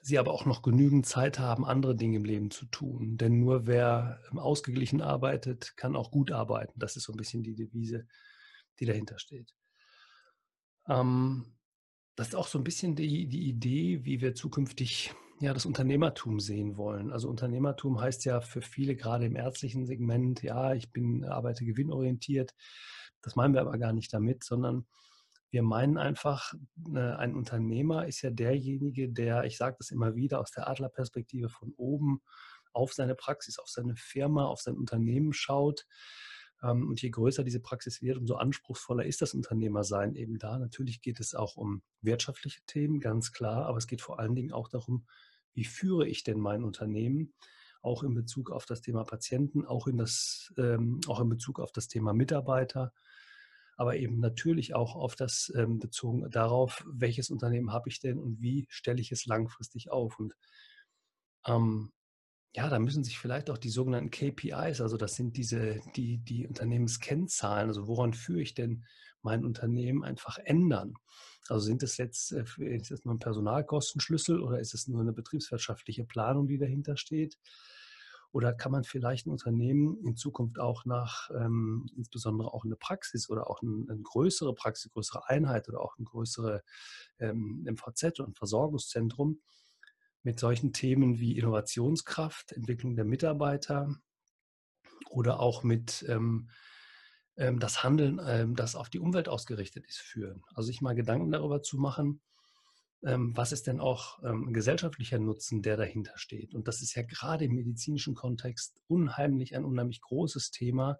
sie 0.00 0.18
aber 0.18 0.32
auch 0.32 0.44
noch 0.44 0.62
genügend 0.62 1.06
Zeit 1.06 1.38
haben, 1.38 1.64
andere 1.64 1.96
Dinge 1.96 2.18
im 2.18 2.24
Leben 2.24 2.50
zu 2.50 2.66
tun. 2.66 3.16
Denn 3.16 3.40
nur 3.40 3.66
wer 3.66 4.20
ähm, 4.30 4.38
ausgeglichen 4.38 5.00
arbeitet, 5.00 5.76
kann 5.76 5.96
auch 5.96 6.10
gut 6.10 6.30
arbeiten. 6.30 6.78
Das 6.78 6.96
ist 6.96 7.04
so 7.04 7.12
ein 7.12 7.16
bisschen 7.16 7.42
die 7.42 7.54
Devise, 7.54 8.06
die 8.78 8.86
dahinter 8.86 9.18
steht. 9.18 9.54
Ähm, 10.86 11.56
das 12.14 12.28
ist 12.28 12.34
auch 12.36 12.46
so 12.46 12.58
ein 12.58 12.64
bisschen 12.64 12.94
die, 12.94 13.26
die 13.26 13.48
Idee, 13.48 14.04
wie 14.04 14.20
wir 14.20 14.36
zukünftig 14.36 15.12
ja, 15.40 15.52
das 15.52 15.66
Unternehmertum 15.66 16.40
sehen 16.40 16.76
wollen. 16.76 17.10
Also 17.10 17.28
Unternehmertum 17.28 18.00
heißt 18.00 18.24
ja 18.24 18.40
für 18.40 18.62
viele 18.62 18.96
gerade 18.96 19.26
im 19.26 19.36
ärztlichen 19.36 19.86
Segment, 19.86 20.42
ja, 20.42 20.74
ich 20.74 20.92
bin, 20.92 21.24
arbeite 21.24 21.64
gewinnorientiert. 21.64 22.54
Das 23.22 23.36
meinen 23.36 23.54
wir 23.54 23.60
aber 23.60 23.78
gar 23.78 23.92
nicht 23.92 24.12
damit, 24.12 24.44
sondern 24.44 24.86
wir 25.50 25.62
meinen 25.62 25.98
einfach, 25.98 26.52
ne, 26.76 27.18
ein 27.18 27.34
Unternehmer 27.34 28.06
ist 28.06 28.22
ja 28.22 28.30
derjenige, 28.30 29.08
der, 29.08 29.44
ich 29.44 29.56
sage 29.56 29.76
das 29.78 29.90
immer 29.90 30.16
wieder, 30.16 30.40
aus 30.40 30.50
der 30.50 30.68
Adlerperspektive 30.68 31.48
von 31.48 31.72
oben 31.76 32.22
auf 32.72 32.92
seine 32.92 33.14
Praxis, 33.14 33.58
auf 33.58 33.68
seine 33.68 33.94
Firma, 33.96 34.46
auf 34.46 34.60
sein 34.60 34.76
Unternehmen 34.76 35.32
schaut. 35.32 35.86
Ähm, 36.62 36.88
und 36.88 37.02
je 37.02 37.10
größer 37.10 37.44
diese 37.44 37.60
Praxis 37.60 38.02
wird, 38.02 38.18
umso 38.18 38.34
anspruchsvoller 38.34 39.04
ist 39.04 39.22
das 39.22 39.34
Unternehmersein 39.34 40.14
eben 40.14 40.38
da. 40.38 40.58
Natürlich 40.58 41.00
geht 41.00 41.20
es 41.20 41.34
auch 41.34 41.56
um 41.56 41.82
wirtschaftliche 42.00 42.60
Themen, 42.66 43.00
ganz 43.00 43.32
klar, 43.32 43.66
aber 43.66 43.78
es 43.78 43.86
geht 43.86 44.00
vor 44.00 44.18
allen 44.18 44.34
Dingen 44.34 44.52
auch 44.52 44.68
darum, 44.68 45.06
wie 45.54 45.64
führe 45.64 46.06
ich 46.08 46.24
denn 46.24 46.38
mein 46.38 46.64
Unternehmen, 46.64 47.32
auch 47.80 48.02
in 48.02 48.14
Bezug 48.14 48.50
auf 48.50 48.66
das 48.66 48.80
Thema 48.80 49.04
Patienten, 49.04 49.64
auch 49.64 49.86
in, 49.86 49.98
das, 49.98 50.52
ähm, 50.56 51.00
auch 51.06 51.20
in 51.20 51.28
Bezug 51.28 51.60
auf 51.60 51.70
das 51.70 51.86
Thema 51.86 52.12
Mitarbeiter, 52.14 52.92
aber 53.76 53.96
eben 53.96 54.20
natürlich 54.20 54.74
auch 54.74 54.94
auf 54.96 55.16
das 55.16 55.52
ähm, 55.56 55.78
bezogen 55.78 56.30
darauf, 56.30 56.84
welches 56.90 57.30
Unternehmen 57.30 57.72
habe 57.72 57.88
ich 57.88 58.00
denn 58.00 58.18
und 58.18 58.40
wie 58.40 58.66
stelle 58.70 59.00
ich 59.00 59.12
es 59.12 59.26
langfristig 59.26 59.90
auf. 59.90 60.18
Und 60.18 60.34
ähm, 61.46 61.92
ja, 62.54 62.68
da 62.68 62.78
müssen 62.78 63.02
sich 63.02 63.18
vielleicht 63.18 63.50
auch 63.50 63.58
die 63.58 63.68
sogenannten 63.68 64.10
KPIs, 64.10 64.80
also 64.80 64.96
das 64.96 65.16
sind 65.16 65.36
diese, 65.36 65.80
die, 65.96 66.18
die 66.18 66.46
Unternehmenskennzahlen, 66.46 67.68
also 67.68 67.88
woran 67.88 68.14
führe 68.14 68.42
ich 68.42 68.54
denn 68.54 68.84
mein 69.22 69.44
Unternehmen 69.44 70.04
einfach 70.04 70.38
ändern. 70.38 70.94
Also 71.48 71.66
sind 71.66 71.82
es 71.82 71.96
jetzt, 71.96 72.32
äh, 72.32 72.44
ist 72.58 72.92
das 72.92 73.04
nur 73.04 73.14
ein 73.14 73.18
Personalkostenschlüssel 73.18 74.40
oder 74.40 74.60
ist 74.60 74.72
es 74.72 74.86
nur 74.86 75.00
eine 75.00 75.12
betriebswirtschaftliche 75.12 76.04
Planung, 76.04 76.46
die 76.46 76.58
dahinter 76.58 76.96
steht? 76.96 77.38
Oder 78.30 78.52
kann 78.52 78.72
man 78.72 78.84
vielleicht 78.84 79.26
ein 79.26 79.30
Unternehmen 79.30 79.98
in 80.04 80.16
Zukunft 80.16 80.58
auch 80.58 80.84
nach, 80.84 81.30
ähm, 81.30 81.86
insbesondere 81.96 82.52
auch 82.52 82.64
eine 82.64 82.76
Praxis 82.76 83.30
oder 83.30 83.48
auch 83.48 83.62
ein, 83.62 83.86
eine 83.88 84.02
größere 84.02 84.54
Praxis, 84.54 84.92
größere 84.92 85.28
Einheit 85.28 85.68
oder 85.68 85.80
auch 85.80 85.98
ein 85.98 86.04
größere 86.04 86.62
ähm, 87.18 87.64
MVZ 87.64 88.20
und 88.20 88.36
Versorgungszentrum 88.36 89.40
mit 90.24 90.40
solchen 90.40 90.72
Themen 90.72 91.20
wie 91.20 91.38
Innovationskraft, 91.38 92.52
Entwicklung 92.52 92.96
der 92.96 93.04
Mitarbeiter 93.04 93.94
oder 95.10 95.38
auch 95.38 95.62
mit 95.62 96.04
ähm, 96.08 96.48
ähm, 97.36 97.60
das 97.60 97.82
Handeln, 97.82 98.20
ähm, 98.26 98.56
das 98.56 98.74
auf 98.74 98.90
die 98.90 98.98
Umwelt 98.98 99.28
ausgerichtet 99.28 99.86
ist, 99.86 99.98
führen. 99.98 100.42
Also 100.54 100.66
sich 100.68 100.80
mal 100.80 100.94
Gedanken 100.94 101.30
darüber 101.30 101.62
zu 101.62 101.76
machen, 101.76 102.20
ähm, 103.02 103.36
was 103.36 103.52
ist 103.52 103.66
denn 103.66 103.80
auch 103.80 104.22
ähm, 104.24 104.52
gesellschaftlicher 104.52 105.18
Nutzen, 105.18 105.62
der 105.62 105.76
dahinter 105.76 106.16
steht. 106.16 106.54
Und 106.54 106.68
das 106.68 106.80
ist 106.80 106.94
ja 106.94 107.02
gerade 107.02 107.44
im 107.44 107.54
medizinischen 107.54 108.14
Kontext 108.14 108.80
unheimlich 108.86 109.54
ein 109.54 109.64
unheimlich 109.64 110.00
großes 110.00 110.50
Thema, 110.50 110.98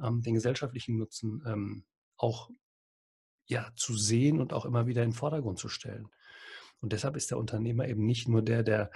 ähm, 0.00 0.22
den 0.22 0.34
gesellschaftlichen 0.34 0.98
Nutzen 0.98 1.42
ähm, 1.46 1.84
auch 2.16 2.50
ja, 3.48 3.70
zu 3.76 3.96
sehen 3.96 4.40
und 4.40 4.52
auch 4.52 4.64
immer 4.64 4.86
wieder 4.86 5.02
in 5.02 5.10
den 5.10 5.16
Vordergrund 5.16 5.58
zu 5.58 5.68
stellen. 5.68 6.08
Und 6.80 6.92
deshalb 6.92 7.16
ist 7.16 7.30
der 7.30 7.38
Unternehmer 7.38 7.88
eben 7.88 8.04
nicht 8.04 8.28
nur 8.28 8.42
der, 8.42 8.62
der 8.62 8.90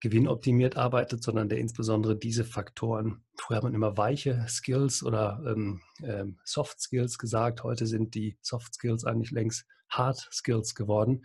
gewinnoptimiert 0.00 0.76
arbeitet, 0.76 1.22
sondern 1.22 1.48
der 1.48 1.58
insbesondere 1.58 2.16
diese 2.16 2.44
Faktoren, 2.44 3.24
früher 3.36 3.56
hat 3.56 3.64
man 3.64 3.74
immer 3.74 3.96
weiche 3.96 4.44
Skills 4.48 5.02
oder 5.02 5.42
ähm, 5.46 5.80
ähm, 6.02 6.38
Soft 6.44 6.80
Skills 6.80 7.18
gesagt, 7.18 7.64
heute 7.64 7.86
sind 7.86 8.14
die 8.14 8.38
Soft 8.40 8.74
Skills 8.74 9.04
eigentlich 9.04 9.32
längst 9.32 9.66
Hard 9.88 10.28
Skills 10.32 10.74
geworden, 10.74 11.24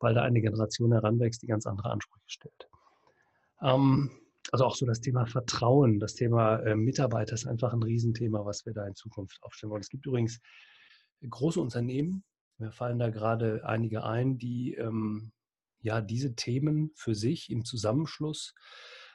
weil 0.00 0.14
da 0.14 0.22
eine 0.22 0.40
Generation 0.40 0.92
heranwächst, 0.92 1.42
die 1.42 1.46
ganz 1.46 1.66
andere 1.66 1.90
Ansprüche 1.90 2.24
stellt. 2.26 2.68
Ähm, 3.62 4.10
also 4.50 4.64
auch 4.64 4.74
so 4.74 4.86
das 4.86 5.00
Thema 5.00 5.26
Vertrauen, 5.26 6.00
das 6.00 6.14
Thema 6.14 6.58
äh, 6.60 6.74
Mitarbeiter 6.74 7.34
ist 7.34 7.46
einfach 7.46 7.72
ein 7.72 7.82
Riesenthema, 7.82 8.44
was 8.44 8.66
wir 8.66 8.72
da 8.72 8.86
in 8.86 8.94
Zukunft 8.94 9.38
aufstellen 9.42 9.70
wollen. 9.70 9.82
Es 9.82 9.88
gibt 9.88 10.04
übrigens 10.06 10.40
große 11.28 11.60
Unternehmen, 11.60 12.24
mir 12.58 12.72
fallen 12.72 12.98
da 12.98 13.10
gerade 13.10 13.64
einige 13.64 14.04
ein, 14.04 14.38
die 14.38 14.74
ähm, 14.74 15.32
ja 15.80 16.00
diese 16.00 16.34
Themen 16.34 16.92
für 16.94 17.14
sich 17.14 17.50
im 17.50 17.64
Zusammenschluss 17.64 18.54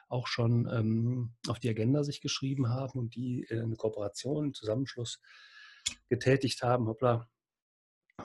auch 0.08 0.26
schon 0.26 0.68
ähm, 0.72 1.34
auf 1.48 1.60
die 1.60 1.68
Agenda 1.68 2.02
sich 2.02 2.20
geschrieben 2.20 2.68
haben 2.68 2.98
und 2.98 3.14
die 3.14 3.46
äh, 3.48 3.60
eine 3.60 3.76
Kooperation, 3.76 4.44
einen 4.44 4.54
Zusammenschluss 4.54 5.20
getätigt 6.08 6.62
haben, 6.62 6.88
hoppla, 6.88 7.28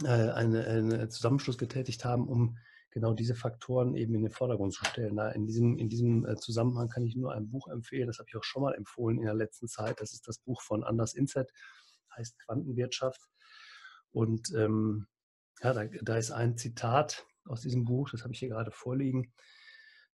äh, 0.03 0.07
eine, 0.07 0.65
eine 0.65 1.09
Zusammenschluss 1.09 1.57
getätigt 1.57 2.03
haben, 2.03 2.27
um 2.27 2.57
genau 2.89 3.13
diese 3.13 3.35
Faktoren 3.35 3.93
eben 3.93 4.15
in 4.15 4.23
den 4.23 4.31
Vordergrund 4.31 4.73
zu 4.73 4.83
stellen. 4.85 5.15
Na, 5.15 5.29
in 5.31 5.45
diesem, 5.45 5.77
in 5.77 5.89
diesem 5.89 6.25
äh, 6.25 6.35
Zusammenhang 6.37 6.89
kann 6.89 7.03
ich 7.03 7.15
nur 7.15 7.33
ein 7.33 7.49
Buch 7.49 7.67
empfehlen, 7.67 8.07
das 8.07 8.19
habe 8.19 8.27
ich 8.29 8.35
auch 8.35 8.43
schon 8.43 8.63
mal 8.63 8.73
empfohlen 8.73 9.19
in 9.19 9.25
der 9.25 9.35
letzten 9.35 9.67
Zeit. 9.67 10.01
Das 10.01 10.13
ist 10.13 10.27
das 10.27 10.39
Buch 10.39 10.61
von 10.61 10.83
Anders 10.83 11.13
Inset, 11.13 11.51
heißt 12.15 12.39
Quantenwirtschaft. 12.39 13.21
Und 14.15 14.53
ähm, 14.55 15.07
ja, 15.61 15.73
da, 15.73 15.83
da 16.01 16.15
ist 16.15 16.31
ein 16.31 16.57
Zitat 16.57 17.25
aus 17.43 17.59
diesem 17.59 17.83
Buch, 17.83 18.09
das 18.09 18.23
habe 18.23 18.31
ich 18.31 18.39
hier 18.39 18.47
gerade 18.47 18.71
vorliegen. 18.71 19.33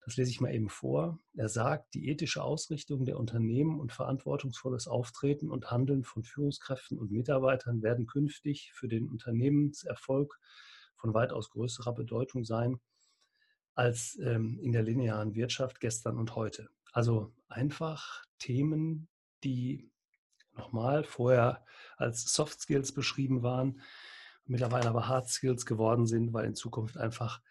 Das 0.03 0.17
lese 0.17 0.31
ich 0.31 0.41
mal 0.41 0.51
eben 0.51 0.69
vor. 0.69 1.19
Er 1.35 1.49
sagt, 1.49 1.93
die 1.93 2.09
ethische 2.09 2.41
Ausrichtung 2.41 3.05
der 3.05 3.19
Unternehmen 3.19 3.79
und 3.79 3.91
verantwortungsvolles 3.91 4.87
Auftreten 4.87 5.51
und 5.51 5.69
Handeln 5.69 6.03
von 6.03 6.23
Führungskräften 6.23 6.97
und 6.97 7.11
Mitarbeitern 7.11 7.83
werden 7.83 8.07
künftig 8.07 8.71
für 8.73 8.87
den 8.87 9.07
Unternehmenserfolg 9.07 10.39
von 10.95 11.13
weitaus 11.13 11.51
größerer 11.51 11.93
Bedeutung 11.93 12.43
sein 12.43 12.81
als 13.75 14.17
ähm, 14.19 14.57
in 14.63 14.71
der 14.71 14.81
linearen 14.81 15.35
Wirtschaft 15.35 15.79
gestern 15.79 16.17
und 16.17 16.35
heute. 16.35 16.69
Also 16.91 17.35
einfach 17.47 18.23
Themen, 18.39 19.09
die 19.43 19.91
nochmal 20.55 21.03
vorher 21.03 21.63
als 21.97 22.33
Soft 22.33 22.61
Skills 22.61 22.91
beschrieben 22.91 23.43
waren, 23.43 23.81
mittlerweile 24.45 24.89
aber 24.89 25.07
Hard 25.07 25.29
Skills 25.29 25.65
geworden 25.65 26.05
sind, 26.07 26.33
weil 26.33 26.45
in 26.45 26.55
Zukunft 26.55 26.97
einfach 26.97 27.41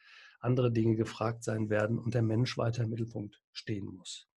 andere 0.41 0.73
Dinge 0.73 0.97
gefragt 0.97 1.45
sein 1.45 1.71
werden 1.71 1.99
und 1.99 2.15
der 2.15 2.23
Mensch 2.23 2.57
weiter 2.59 2.85
im 2.85 2.91
Mittelpunkt 2.91 3.43
stehen 3.53 3.87
muss. 3.87 4.29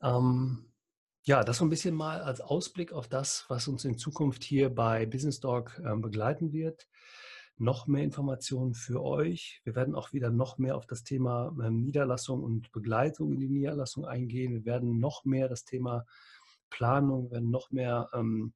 Ähm, 0.00 0.72
ja, 1.24 1.44
das 1.44 1.58
so 1.58 1.64
ein 1.64 1.70
bisschen 1.70 1.94
mal 1.94 2.20
als 2.20 2.40
Ausblick 2.40 2.92
auf 2.92 3.08
das, 3.08 3.44
was 3.48 3.68
uns 3.68 3.84
in 3.84 3.96
Zukunft 3.96 4.42
hier 4.42 4.70
bei 4.70 5.06
Business 5.06 5.40
Dog 5.40 5.80
äh, 5.84 5.94
begleiten 5.96 6.52
wird. 6.52 6.88
Noch 7.58 7.86
mehr 7.86 8.02
Informationen 8.02 8.74
für 8.74 9.02
euch. 9.02 9.60
Wir 9.62 9.76
werden 9.76 9.94
auch 9.94 10.12
wieder 10.12 10.30
noch 10.30 10.58
mehr 10.58 10.76
auf 10.76 10.86
das 10.86 11.04
Thema 11.04 11.54
äh, 11.62 11.70
Niederlassung 11.70 12.42
und 12.42 12.72
Begleitung 12.72 13.32
in 13.32 13.38
die 13.38 13.48
Niederlassung 13.48 14.04
eingehen. 14.04 14.52
Wir 14.52 14.64
werden 14.64 14.98
noch 14.98 15.24
mehr 15.24 15.48
das 15.48 15.64
Thema 15.64 16.06
Planung, 16.72 17.30
werden 17.30 17.50
noch 17.50 17.70
mehr 17.70 18.08
ähm, 18.14 18.54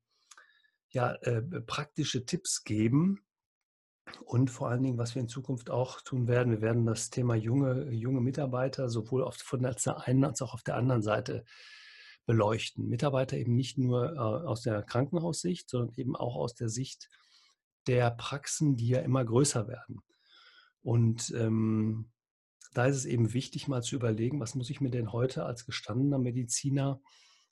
ja, 0.88 1.12
äh, 1.12 1.42
praktische 1.42 2.24
Tipps 2.24 2.64
geben. 2.64 3.20
Und 4.24 4.50
vor 4.50 4.68
allen 4.68 4.82
Dingen, 4.82 4.98
was 4.98 5.14
wir 5.14 5.22
in 5.22 5.28
Zukunft 5.28 5.68
auch 5.68 6.00
tun 6.00 6.26
werden, 6.26 6.52
wir 6.52 6.62
werden 6.62 6.86
das 6.86 7.10
Thema 7.10 7.34
junge, 7.34 7.90
junge 7.90 8.20
Mitarbeiter 8.20 8.88
sowohl 8.88 9.22
auf, 9.22 9.36
von 9.36 9.62
der 9.62 9.76
einen 10.06 10.24
als 10.24 10.42
auch 10.42 10.54
auf 10.54 10.62
der 10.62 10.76
anderen 10.76 11.02
Seite 11.02 11.44
beleuchten. 12.24 12.88
Mitarbeiter 12.88 13.36
eben 13.36 13.54
nicht 13.54 13.78
nur 13.78 14.14
äh, 14.14 14.18
aus 14.18 14.62
der 14.62 14.82
Krankenhaussicht, 14.82 15.68
sondern 15.68 15.94
eben 15.96 16.16
auch 16.16 16.36
aus 16.36 16.54
der 16.54 16.68
Sicht 16.68 17.08
der 17.86 18.10
Praxen, 18.10 18.76
die 18.76 18.88
ja 18.88 19.00
immer 19.00 19.24
größer 19.24 19.68
werden. 19.68 20.00
Und 20.82 21.32
ähm, 21.36 22.10
da 22.74 22.86
ist 22.86 22.96
es 22.96 23.04
eben 23.06 23.32
wichtig, 23.32 23.68
mal 23.68 23.82
zu 23.82 23.96
überlegen, 23.96 24.40
was 24.40 24.54
muss 24.54 24.70
ich 24.70 24.80
mir 24.80 24.90
denn 24.90 25.12
heute 25.12 25.44
als 25.44 25.66
gestandener 25.66 26.18
Mediziner 26.18 27.00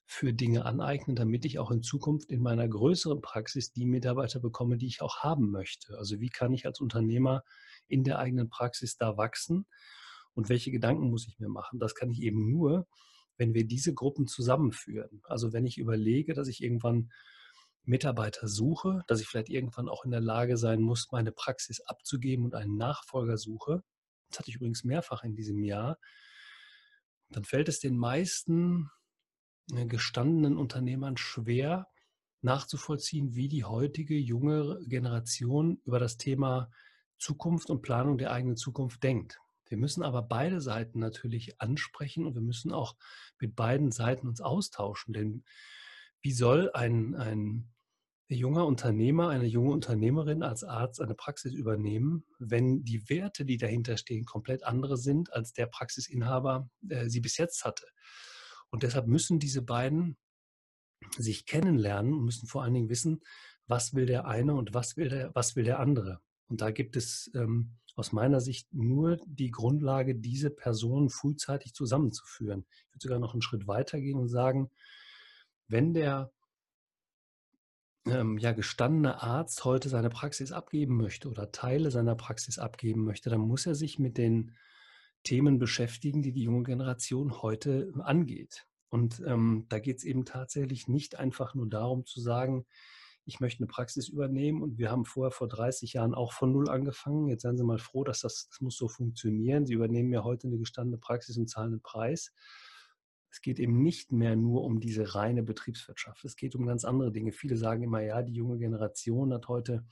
für 0.06 0.32
Dinge 0.32 0.64
aneignen, 0.64 1.16
damit 1.16 1.44
ich 1.44 1.58
auch 1.58 1.70
in 1.70 1.82
Zukunft 1.82 2.30
in 2.30 2.42
meiner 2.42 2.68
größeren 2.68 3.20
Praxis 3.20 3.72
die 3.72 3.86
Mitarbeiter 3.86 4.38
bekomme, 4.38 4.76
die 4.76 4.86
ich 4.86 5.00
auch 5.00 5.18
haben 5.18 5.50
möchte. 5.50 5.96
Also 5.98 6.20
wie 6.20 6.28
kann 6.28 6.52
ich 6.52 6.66
als 6.66 6.80
Unternehmer 6.80 7.42
in 7.88 8.04
der 8.04 8.18
eigenen 8.18 8.50
Praxis 8.50 8.96
da 8.96 9.16
wachsen 9.16 9.66
und 10.34 10.48
welche 10.48 10.70
Gedanken 10.70 11.08
muss 11.08 11.26
ich 11.26 11.38
mir 11.38 11.48
machen? 11.48 11.78
Das 11.78 11.94
kann 11.94 12.10
ich 12.10 12.20
eben 12.20 12.50
nur, 12.50 12.86
wenn 13.36 13.54
wir 13.54 13.66
diese 13.66 13.94
Gruppen 13.94 14.26
zusammenführen. 14.26 15.22
Also 15.24 15.52
wenn 15.52 15.66
ich 15.66 15.78
überlege, 15.78 16.34
dass 16.34 16.48
ich 16.48 16.62
irgendwann 16.62 17.10
Mitarbeiter 17.84 18.48
suche, 18.48 19.02
dass 19.06 19.20
ich 19.20 19.26
vielleicht 19.26 19.50
irgendwann 19.50 19.88
auch 19.88 20.04
in 20.04 20.10
der 20.10 20.20
Lage 20.20 20.56
sein 20.56 20.80
muss, 20.80 21.08
meine 21.12 21.32
Praxis 21.32 21.80
abzugeben 21.80 22.44
und 22.44 22.54
einen 22.54 22.76
Nachfolger 22.76 23.36
suche. 23.36 23.82
Das 24.30 24.38
hatte 24.38 24.50
ich 24.50 24.56
übrigens 24.56 24.84
mehrfach 24.84 25.22
in 25.22 25.34
diesem 25.34 25.62
Jahr. 25.62 25.98
Dann 27.30 27.44
fällt 27.44 27.68
es 27.68 27.80
den 27.80 27.96
meisten 27.96 28.90
gestandenen 29.68 30.56
Unternehmern 30.56 31.16
schwer 31.16 31.88
nachzuvollziehen, 32.42 33.34
wie 33.34 33.48
die 33.48 33.64
heutige 33.64 34.16
junge 34.16 34.78
Generation 34.86 35.80
über 35.84 35.98
das 35.98 36.18
Thema 36.18 36.70
Zukunft 37.18 37.70
und 37.70 37.82
Planung 37.82 38.18
der 38.18 38.32
eigenen 38.32 38.56
Zukunft 38.56 39.02
denkt. 39.02 39.40
Wir 39.66 39.78
müssen 39.78 40.02
aber 40.02 40.22
beide 40.22 40.60
Seiten 40.60 40.98
natürlich 40.98 41.60
ansprechen 41.60 42.26
und 42.26 42.34
wir 42.34 42.42
müssen 42.42 42.70
auch 42.72 42.96
mit 43.40 43.56
beiden 43.56 43.90
Seiten 43.90 44.28
uns 44.28 44.42
austauschen. 44.42 45.14
Denn 45.14 45.44
wie 46.20 46.32
soll 46.32 46.70
ein, 46.74 47.14
ein 47.14 47.72
junger 48.28 48.66
Unternehmer, 48.66 49.30
eine 49.30 49.46
junge 49.46 49.72
Unternehmerin 49.72 50.42
als 50.42 50.64
Arzt 50.64 51.00
eine 51.00 51.14
Praxis 51.14 51.54
übernehmen, 51.54 52.24
wenn 52.38 52.84
die 52.84 53.08
Werte, 53.08 53.44
die 53.44 53.56
dahinter 53.56 53.96
stehen, 53.96 54.26
komplett 54.26 54.64
andere 54.64 54.98
sind, 54.98 55.32
als 55.32 55.52
der 55.54 55.66
Praxisinhaber 55.66 56.68
äh, 56.88 57.08
sie 57.08 57.20
bis 57.20 57.38
jetzt 57.38 57.64
hatte? 57.64 57.86
Und 58.74 58.82
deshalb 58.82 59.06
müssen 59.06 59.38
diese 59.38 59.62
beiden 59.62 60.16
sich 61.16 61.46
kennenlernen 61.46 62.12
und 62.12 62.24
müssen 62.24 62.48
vor 62.48 62.64
allen 62.64 62.74
Dingen 62.74 62.88
wissen, 62.88 63.20
was 63.68 63.94
will 63.94 64.04
der 64.04 64.26
eine 64.26 64.54
und 64.54 64.74
was 64.74 64.96
will 64.96 65.10
der, 65.10 65.32
was 65.32 65.54
will 65.54 65.62
der 65.62 65.78
andere. 65.78 66.20
Und 66.48 66.60
da 66.60 66.72
gibt 66.72 66.96
es 66.96 67.30
ähm, 67.36 67.76
aus 67.94 68.10
meiner 68.10 68.40
Sicht 68.40 68.66
nur 68.74 69.18
die 69.26 69.52
Grundlage, 69.52 70.16
diese 70.16 70.50
Personen 70.50 71.08
frühzeitig 71.08 71.72
zusammenzuführen. 71.72 72.66
Ich 72.88 72.94
würde 72.94 73.02
sogar 73.02 73.18
noch 73.20 73.32
einen 73.32 73.42
Schritt 73.42 73.68
weiter 73.68 74.00
gehen 74.00 74.18
und 74.18 74.26
sagen, 74.28 74.72
wenn 75.68 75.94
der 75.94 76.32
ähm, 78.06 78.38
ja, 78.38 78.50
gestandene 78.50 79.22
Arzt 79.22 79.64
heute 79.64 79.88
seine 79.88 80.10
Praxis 80.10 80.50
abgeben 80.50 80.96
möchte 80.96 81.30
oder 81.30 81.52
Teile 81.52 81.92
seiner 81.92 82.16
Praxis 82.16 82.58
abgeben 82.58 83.04
möchte, 83.04 83.30
dann 83.30 83.42
muss 83.42 83.66
er 83.66 83.76
sich 83.76 84.00
mit 84.00 84.18
den 84.18 84.56
Themen 85.24 85.58
beschäftigen, 85.58 86.22
die 86.22 86.32
die 86.32 86.42
junge 86.42 86.64
Generation 86.64 87.42
heute 87.42 87.92
angeht. 88.00 88.66
Und 88.94 89.20
ähm, 89.26 89.66
da 89.70 89.80
geht 89.80 89.98
es 89.98 90.04
eben 90.04 90.24
tatsächlich 90.24 90.86
nicht 90.86 91.18
einfach 91.18 91.56
nur 91.56 91.68
darum 91.68 92.06
zu 92.06 92.20
sagen, 92.20 92.64
ich 93.24 93.40
möchte 93.40 93.58
eine 93.58 93.66
Praxis 93.66 94.08
übernehmen 94.08 94.62
und 94.62 94.78
wir 94.78 94.88
haben 94.88 95.04
vorher 95.04 95.32
vor 95.32 95.48
30 95.48 95.94
Jahren 95.94 96.14
auch 96.14 96.32
von 96.32 96.52
Null 96.52 96.70
angefangen. 96.70 97.26
Jetzt 97.26 97.42
seien 97.42 97.56
Sie 97.56 97.64
mal 97.64 97.80
froh, 97.80 98.04
dass 98.04 98.20
das, 98.20 98.46
das 98.48 98.60
muss 98.60 98.76
so 98.76 98.86
funktionieren. 98.86 99.66
Sie 99.66 99.72
übernehmen 99.72 100.12
ja 100.12 100.22
heute 100.22 100.46
eine 100.46 100.58
gestandene 100.58 100.98
Praxis 100.98 101.36
und 101.36 101.48
zahlen 101.48 101.72
einen 101.72 101.82
Preis. 101.82 102.32
Es 103.32 103.40
geht 103.40 103.58
eben 103.58 103.82
nicht 103.82 104.12
mehr 104.12 104.36
nur 104.36 104.62
um 104.62 104.78
diese 104.78 105.16
reine 105.16 105.42
Betriebswirtschaft. 105.42 106.24
Es 106.24 106.36
geht 106.36 106.54
um 106.54 106.64
ganz 106.64 106.84
andere 106.84 107.10
Dinge. 107.10 107.32
Viele 107.32 107.56
sagen 107.56 107.82
immer, 107.82 108.00
ja, 108.00 108.22
die 108.22 108.34
junge 108.34 108.58
Generation 108.58 109.32
hat 109.32 109.48
heute 109.48 109.84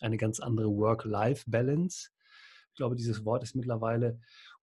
eine 0.00 0.16
ganz 0.16 0.40
andere 0.40 0.70
Work-Life-Balance. 0.70 2.10
Ich 2.70 2.74
glaube, 2.74 2.96
dieses 2.96 3.24
Wort 3.24 3.44
ist 3.44 3.54
mittlerweile 3.54 4.18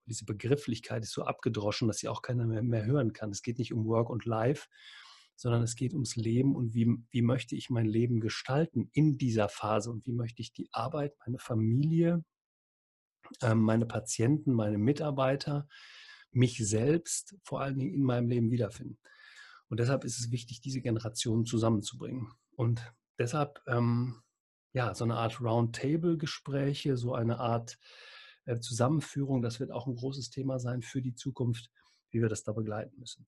diese 0.06 0.26
Begrifflichkeit 0.26 1.04
ist 1.04 1.13
so 1.13 1.24
abgedroschen, 1.24 1.88
dass 1.88 1.98
sie 1.98 2.08
auch 2.08 2.22
keiner 2.22 2.46
mehr, 2.46 2.63
mehr 2.63 2.86
hören 2.86 3.13
kann. 3.13 3.32
Es 3.32 3.41
geht 3.41 3.60
nicht 3.60 3.74
um 3.74 3.86
Work 3.86 4.10
und 4.10 4.26
Life, 4.26 4.68
sondern 5.36 5.63
es 5.63 5.76
geht 5.76 5.94
ums 5.94 6.15
Leben 6.15 6.56
und 6.56 6.74
wie, 6.74 6.88
wie 7.10 7.22
möchte 7.22 7.56
ich 7.56 7.70
mein 7.70 7.86
Leben 7.86 8.20
gestalten 8.20 8.89
in 8.94 9.18
dieser 9.18 9.50
Phase 9.50 9.91
und 9.91 10.06
wie 10.06 10.13
möchte 10.13 10.41
ich 10.41 10.54
die 10.54 10.70
Arbeit, 10.72 11.13
meine 11.26 11.39
Familie, 11.39 12.24
ähm, 13.41 13.60
meine 13.60 13.86
Patienten, 13.86 14.54
meine 14.54 14.78
Mitarbeiter, 14.78 15.68
mich 16.32 16.58
selbst 16.58 17.36
vor 17.44 17.62
allen 17.62 17.78
Dingen 17.78 17.94
in 17.94 18.04
meinem 18.04 18.30
Leben 18.30 18.52
wiederfinden. 18.52 18.98
Und 19.68 19.80
deshalb 19.80 20.04
ist 20.04 20.20
es 20.20 20.32
wichtig, 20.32 20.62
diese 20.62 20.82
Generationen 20.82 21.46
zusammenzubringen. 21.46 22.32
Und 22.56 22.94
deshalb, 23.18 23.62
ähm, 23.68 24.22
ja, 24.74 24.94
so 24.94 25.06
eine 25.06 25.15
Art 25.15 25.41
Roundtable-Gespräche, 25.41 26.98
so 26.98 27.13
eine 27.13 27.39
Art 27.39 27.78
Zusammenführung, 28.62 29.41
das 29.41 29.60
wird 29.60 29.71
auch 29.71 29.88
ein 29.88 29.95
großes 29.95 30.29
Thema 30.29 30.60
sein 30.60 30.81
für 30.81 31.01
die 31.01 31.15
Zukunft, 31.15 31.71
wie 32.12 32.21
wir 32.21 32.29
das 32.29 32.43
da 32.43 32.53
begleiten 32.53 32.99
müssen. 32.99 33.25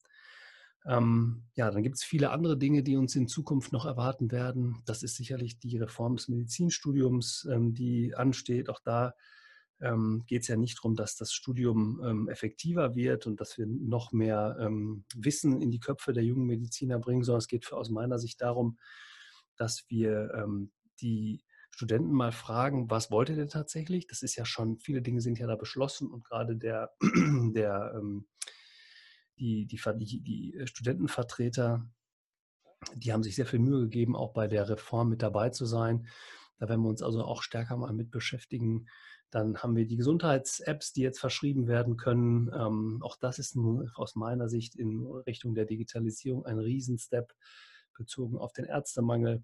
Ähm, 0.86 1.44
ja, 1.56 1.70
dann 1.70 1.84
gibt 1.84 1.96
es 1.98 2.04
viele 2.04 2.32
andere 2.32 2.58
Dinge, 2.58 2.84
die 2.84 2.96
uns 2.96 3.16
in 3.16 3.28
Zukunft 3.28 3.74
noch 3.74 3.86
erwarten 3.86 4.32
werden. 4.32 4.82
Das 4.86 5.04
ist 5.04 5.16
sicherlich 5.16 5.60
die 5.60 5.78
Reform 5.78 6.16
des 6.16 6.30
Medizinstudiums, 6.30 7.48
ähm, 7.52 7.74
die 7.74 8.16
ansteht. 8.16 8.70
Auch 8.70 8.80
da 8.80 9.14
ähm, 9.82 10.24
geht 10.28 10.44
es 10.44 10.48
ja 10.48 10.56
nicht 10.56 10.78
darum, 10.78 10.96
dass 10.96 11.16
das 11.16 11.34
Studium 11.34 12.02
ähm, 12.06 12.30
effektiver 12.30 12.96
wird 12.96 13.28
und 13.28 13.42
dass 13.42 13.58
wir 13.58 13.68
noch 13.68 14.12
mehr 14.12 14.58
ähm, 14.60 15.04
Wissen 15.16 15.62
in 15.62 15.72
die 15.72 15.80
Köpfe 15.80 16.14
der 16.14 16.24
jungen 16.24 16.46
Mediziner 16.46 17.00
bringen, 17.00 17.24
sondern 17.24 17.40
es 17.40 17.48
geht 17.48 17.72
aus 17.74 17.90
meiner 17.90 18.18
Sicht 18.18 18.42
darum, 18.42 18.78
dass 19.58 19.86
wir 19.90 20.32
ähm, 20.36 20.72
die 21.02 21.44
Studenten 21.78 22.12
mal 22.12 22.32
fragen, 22.32 22.90
was 22.90 23.12
wollt 23.12 23.30
ihr 23.30 23.36
denn 23.36 23.50
tatsächlich? 23.50 24.08
Das 24.08 24.24
ist 24.24 24.36
ja 24.36 24.46
schon, 24.46 24.80
viele 24.80 25.04
Dinge 25.04 25.22
sind 25.22 25.38
ja 25.38 25.46
da 25.46 25.56
beschlossen 25.56 26.10
und 26.10 26.26
gerade 26.26 26.56
der, 26.56 26.96
der, 27.54 27.94
ähm, 27.96 28.26
die, 29.38 29.68
die, 29.68 29.80
die, 29.98 30.24
die 30.24 30.62
Studentenvertreter, 30.66 31.88
die 32.96 33.14
haben 33.14 33.22
sich 33.22 33.36
sehr 33.36 33.46
viel 33.46 33.60
Mühe 33.60 33.82
gegeben, 33.82 34.16
auch 34.16 34.34
bei 34.34 34.48
der 34.48 34.68
Reform 34.68 35.10
mit 35.10 35.22
dabei 35.22 35.52
zu 35.52 35.68
sein. 35.68 36.08
Da 36.58 36.68
werden 36.68 36.82
wir 36.82 36.90
uns 36.90 37.04
also 37.04 37.24
auch 37.24 37.44
stärker 37.44 37.78
mal 37.78 37.94
mit 37.94 38.10
beschäftigen. 38.10 38.88
Dann 39.30 39.60
haben 39.60 39.76
wir 39.76 39.86
die 39.86 39.98
Gesundheits-Apps, 39.98 40.94
die 40.94 41.02
jetzt 41.02 41.20
verschrieben 41.20 41.68
werden 41.68 41.96
können. 41.96 42.50
Ähm, 42.56 43.04
auch 43.04 43.18
das 43.18 43.38
ist 43.38 43.56
nun 43.56 43.88
aus 43.94 44.16
meiner 44.16 44.50
Sicht 44.50 44.76
in 44.76 45.06
Richtung 45.06 45.54
der 45.54 45.66
Digitalisierung 45.66 46.44
ein 46.44 46.58
Riesenstep 46.58 47.36
bezogen 47.96 48.36
auf 48.36 48.52
den 48.52 48.66
Ärztemangel. 48.66 49.44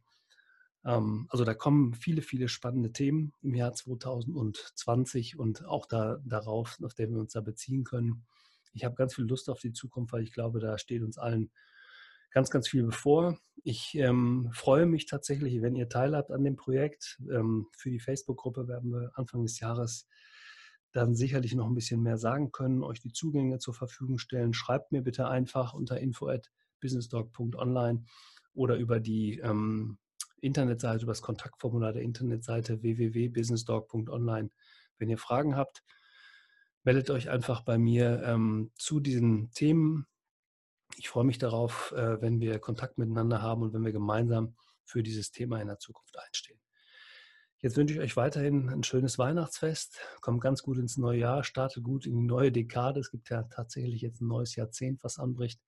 Ähm, 0.85 1.27
also 1.29 1.43
da 1.43 1.53
kommen 1.53 1.93
viele, 1.93 2.21
viele 2.21 2.47
spannende 2.47 2.91
Themen 2.91 3.33
im 3.41 3.55
Jahr 3.55 3.73
2020 3.73 5.37
und 5.37 5.65
auch 5.65 5.85
da, 5.85 6.19
darauf, 6.25 6.77
auf 6.83 6.93
der 6.93 7.09
wir 7.09 7.19
uns 7.19 7.33
da 7.33 7.41
beziehen 7.41 7.83
können. 7.83 8.25
Ich 8.73 8.83
habe 8.83 8.95
ganz 8.95 9.15
viel 9.15 9.25
Lust 9.25 9.49
auf 9.49 9.59
die 9.59 9.73
Zukunft, 9.73 10.13
weil 10.13 10.23
ich 10.23 10.33
glaube, 10.33 10.59
da 10.59 10.77
steht 10.77 11.03
uns 11.03 11.17
allen 11.17 11.51
ganz, 12.31 12.49
ganz 12.49 12.67
viel 12.67 12.83
bevor. 12.83 13.37
Ich 13.63 13.93
ähm, 13.95 14.49
freue 14.51 14.87
mich 14.87 15.05
tatsächlich, 15.05 15.61
wenn 15.61 15.75
ihr 15.75 15.87
teilhabt 15.87 16.31
an 16.31 16.43
dem 16.43 16.55
Projekt. 16.55 17.21
Ähm, 17.31 17.67
für 17.77 17.91
die 17.91 17.99
Facebook-Gruppe 17.99 18.67
werden 18.67 18.91
wir 18.91 19.11
Anfang 19.13 19.43
des 19.43 19.59
Jahres 19.59 20.07
dann 20.91 21.15
sicherlich 21.15 21.55
noch 21.55 21.67
ein 21.67 21.75
bisschen 21.75 22.01
mehr 22.01 22.17
sagen 22.17 22.51
können, 22.51 22.83
euch 22.83 22.99
die 22.99 23.13
Zugänge 23.13 23.59
zur 23.59 23.73
Verfügung 23.73 24.17
stellen. 24.17 24.53
Schreibt 24.53 24.91
mir 24.91 25.01
bitte 25.01 25.27
einfach 25.27 25.73
unter 25.73 25.99
info 25.99 26.27
at 26.27 26.51
businessdog.online 26.81 28.05
oder 28.53 28.77
über 28.77 28.99
die 28.99 29.39
ähm, 29.39 29.97
Internetseite, 30.43 31.03
über 31.03 31.11
das 31.11 31.21
Kontaktformular 31.21 31.93
der 31.93 32.03
Internetseite 32.03 32.81
www.businessdog.online. 32.81 34.49
Wenn 34.97 35.09
ihr 35.09 35.17
Fragen 35.17 35.55
habt, 35.55 35.83
meldet 36.83 37.09
euch 37.09 37.29
einfach 37.29 37.61
bei 37.61 37.77
mir 37.77 38.21
ähm, 38.25 38.71
zu 38.75 38.99
diesen 38.99 39.51
Themen. 39.51 40.05
Ich 40.97 41.09
freue 41.09 41.23
mich 41.23 41.37
darauf, 41.37 41.91
äh, 41.93 42.21
wenn 42.21 42.39
wir 42.39 42.59
Kontakt 42.59 42.97
miteinander 42.97 43.41
haben 43.41 43.63
und 43.63 43.73
wenn 43.73 43.85
wir 43.85 43.91
gemeinsam 43.91 44.55
für 44.85 45.01
dieses 45.01 45.31
Thema 45.31 45.61
in 45.61 45.67
der 45.67 45.79
Zukunft 45.79 46.17
einstehen. 46.19 46.59
Jetzt 47.59 47.77
wünsche 47.77 47.93
ich 47.93 48.01
euch 48.01 48.17
weiterhin 48.17 48.69
ein 48.69 48.83
schönes 48.83 49.17
Weihnachtsfest. 49.17 49.97
Kommt 50.19 50.41
ganz 50.41 50.63
gut 50.63 50.77
ins 50.77 50.97
neue 50.97 51.19
Jahr, 51.19 51.45
startet 51.45 51.81
gut 51.81 52.05
in 52.05 52.17
die 52.17 52.25
neue 52.25 52.51
Dekade. 52.51 52.99
Es 52.99 53.09
gibt 53.09 53.29
ja 53.29 53.43
tatsächlich 53.43 54.01
jetzt 54.01 54.19
ein 54.19 54.27
neues 54.27 54.55
Jahrzehnt, 54.57 55.01
was 55.01 55.17
anbricht. 55.17 55.61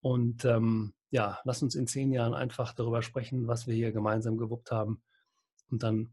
Und 0.00 0.44
ähm, 0.44 0.92
ja, 1.14 1.38
lasst 1.44 1.62
uns 1.62 1.76
in 1.76 1.86
zehn 1.86 2.10
Jahren 2.10 2.34
einfach 2.34 2.74
darüber 2.74 3.00
sprechen, 3.00 3.46
was 3.46 3.68
wir 3.68 3.74
hier 3.74 3.92
gemeinsam 3.92 4.36
gewuppt 4.36 4.72
haben. 4.72 5.00
Und 5.70 5.84
dann 5.84 6.12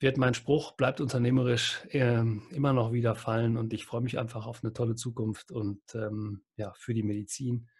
wird 0.00 0.18
mein 0.18 0.34
Spruch, 0.34 0.72
bleibt 0.72 1.00
unternehmerisch, 1.00 1.82
äh, 1.88 2.20
immer 2.50 2.74
noch 2.74 2.92
wieder 2.92 3.14
fallen. 3.14 3.56
Und 3.56 3.72
ich 3.72 3.86
freue 3.86 4.02
mich 4.02 4.18
einfach 4.18 4.46
auf 4.46 4.62
eine 4.62 4.74
tolle 4.74 4.96
Zukunft 4.96 5.50
und 5.50 5.80
ähm, 5.94 6.44
ja, 6.56 6.74
für 6.76 6.92
die 6.92 7.04
Medizin. 7.04 7.70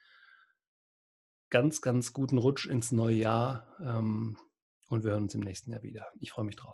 Ganz, 1.51 1.83
ganz 1.83 2.15
guten 2.15 2.39
Rutsch 2.39 2.65
ins 2.65 2.93
neue 2.93 3.17
Jahr. 3.17 3.77
Ähm, 3.79 4.39
und 4.89 5.05
wir 5.05 5.11
hören 5.11 5.25
uns 5.25 5.35
im 5.35 5.43
nächsten 5.43 5.71
Jahr 5.71 5.83
wieder. 5.83 6.07
Ich 6.19 6.31
freue 6.31 6.47
mich 6.47 6.57
drauf. 6.57 6.73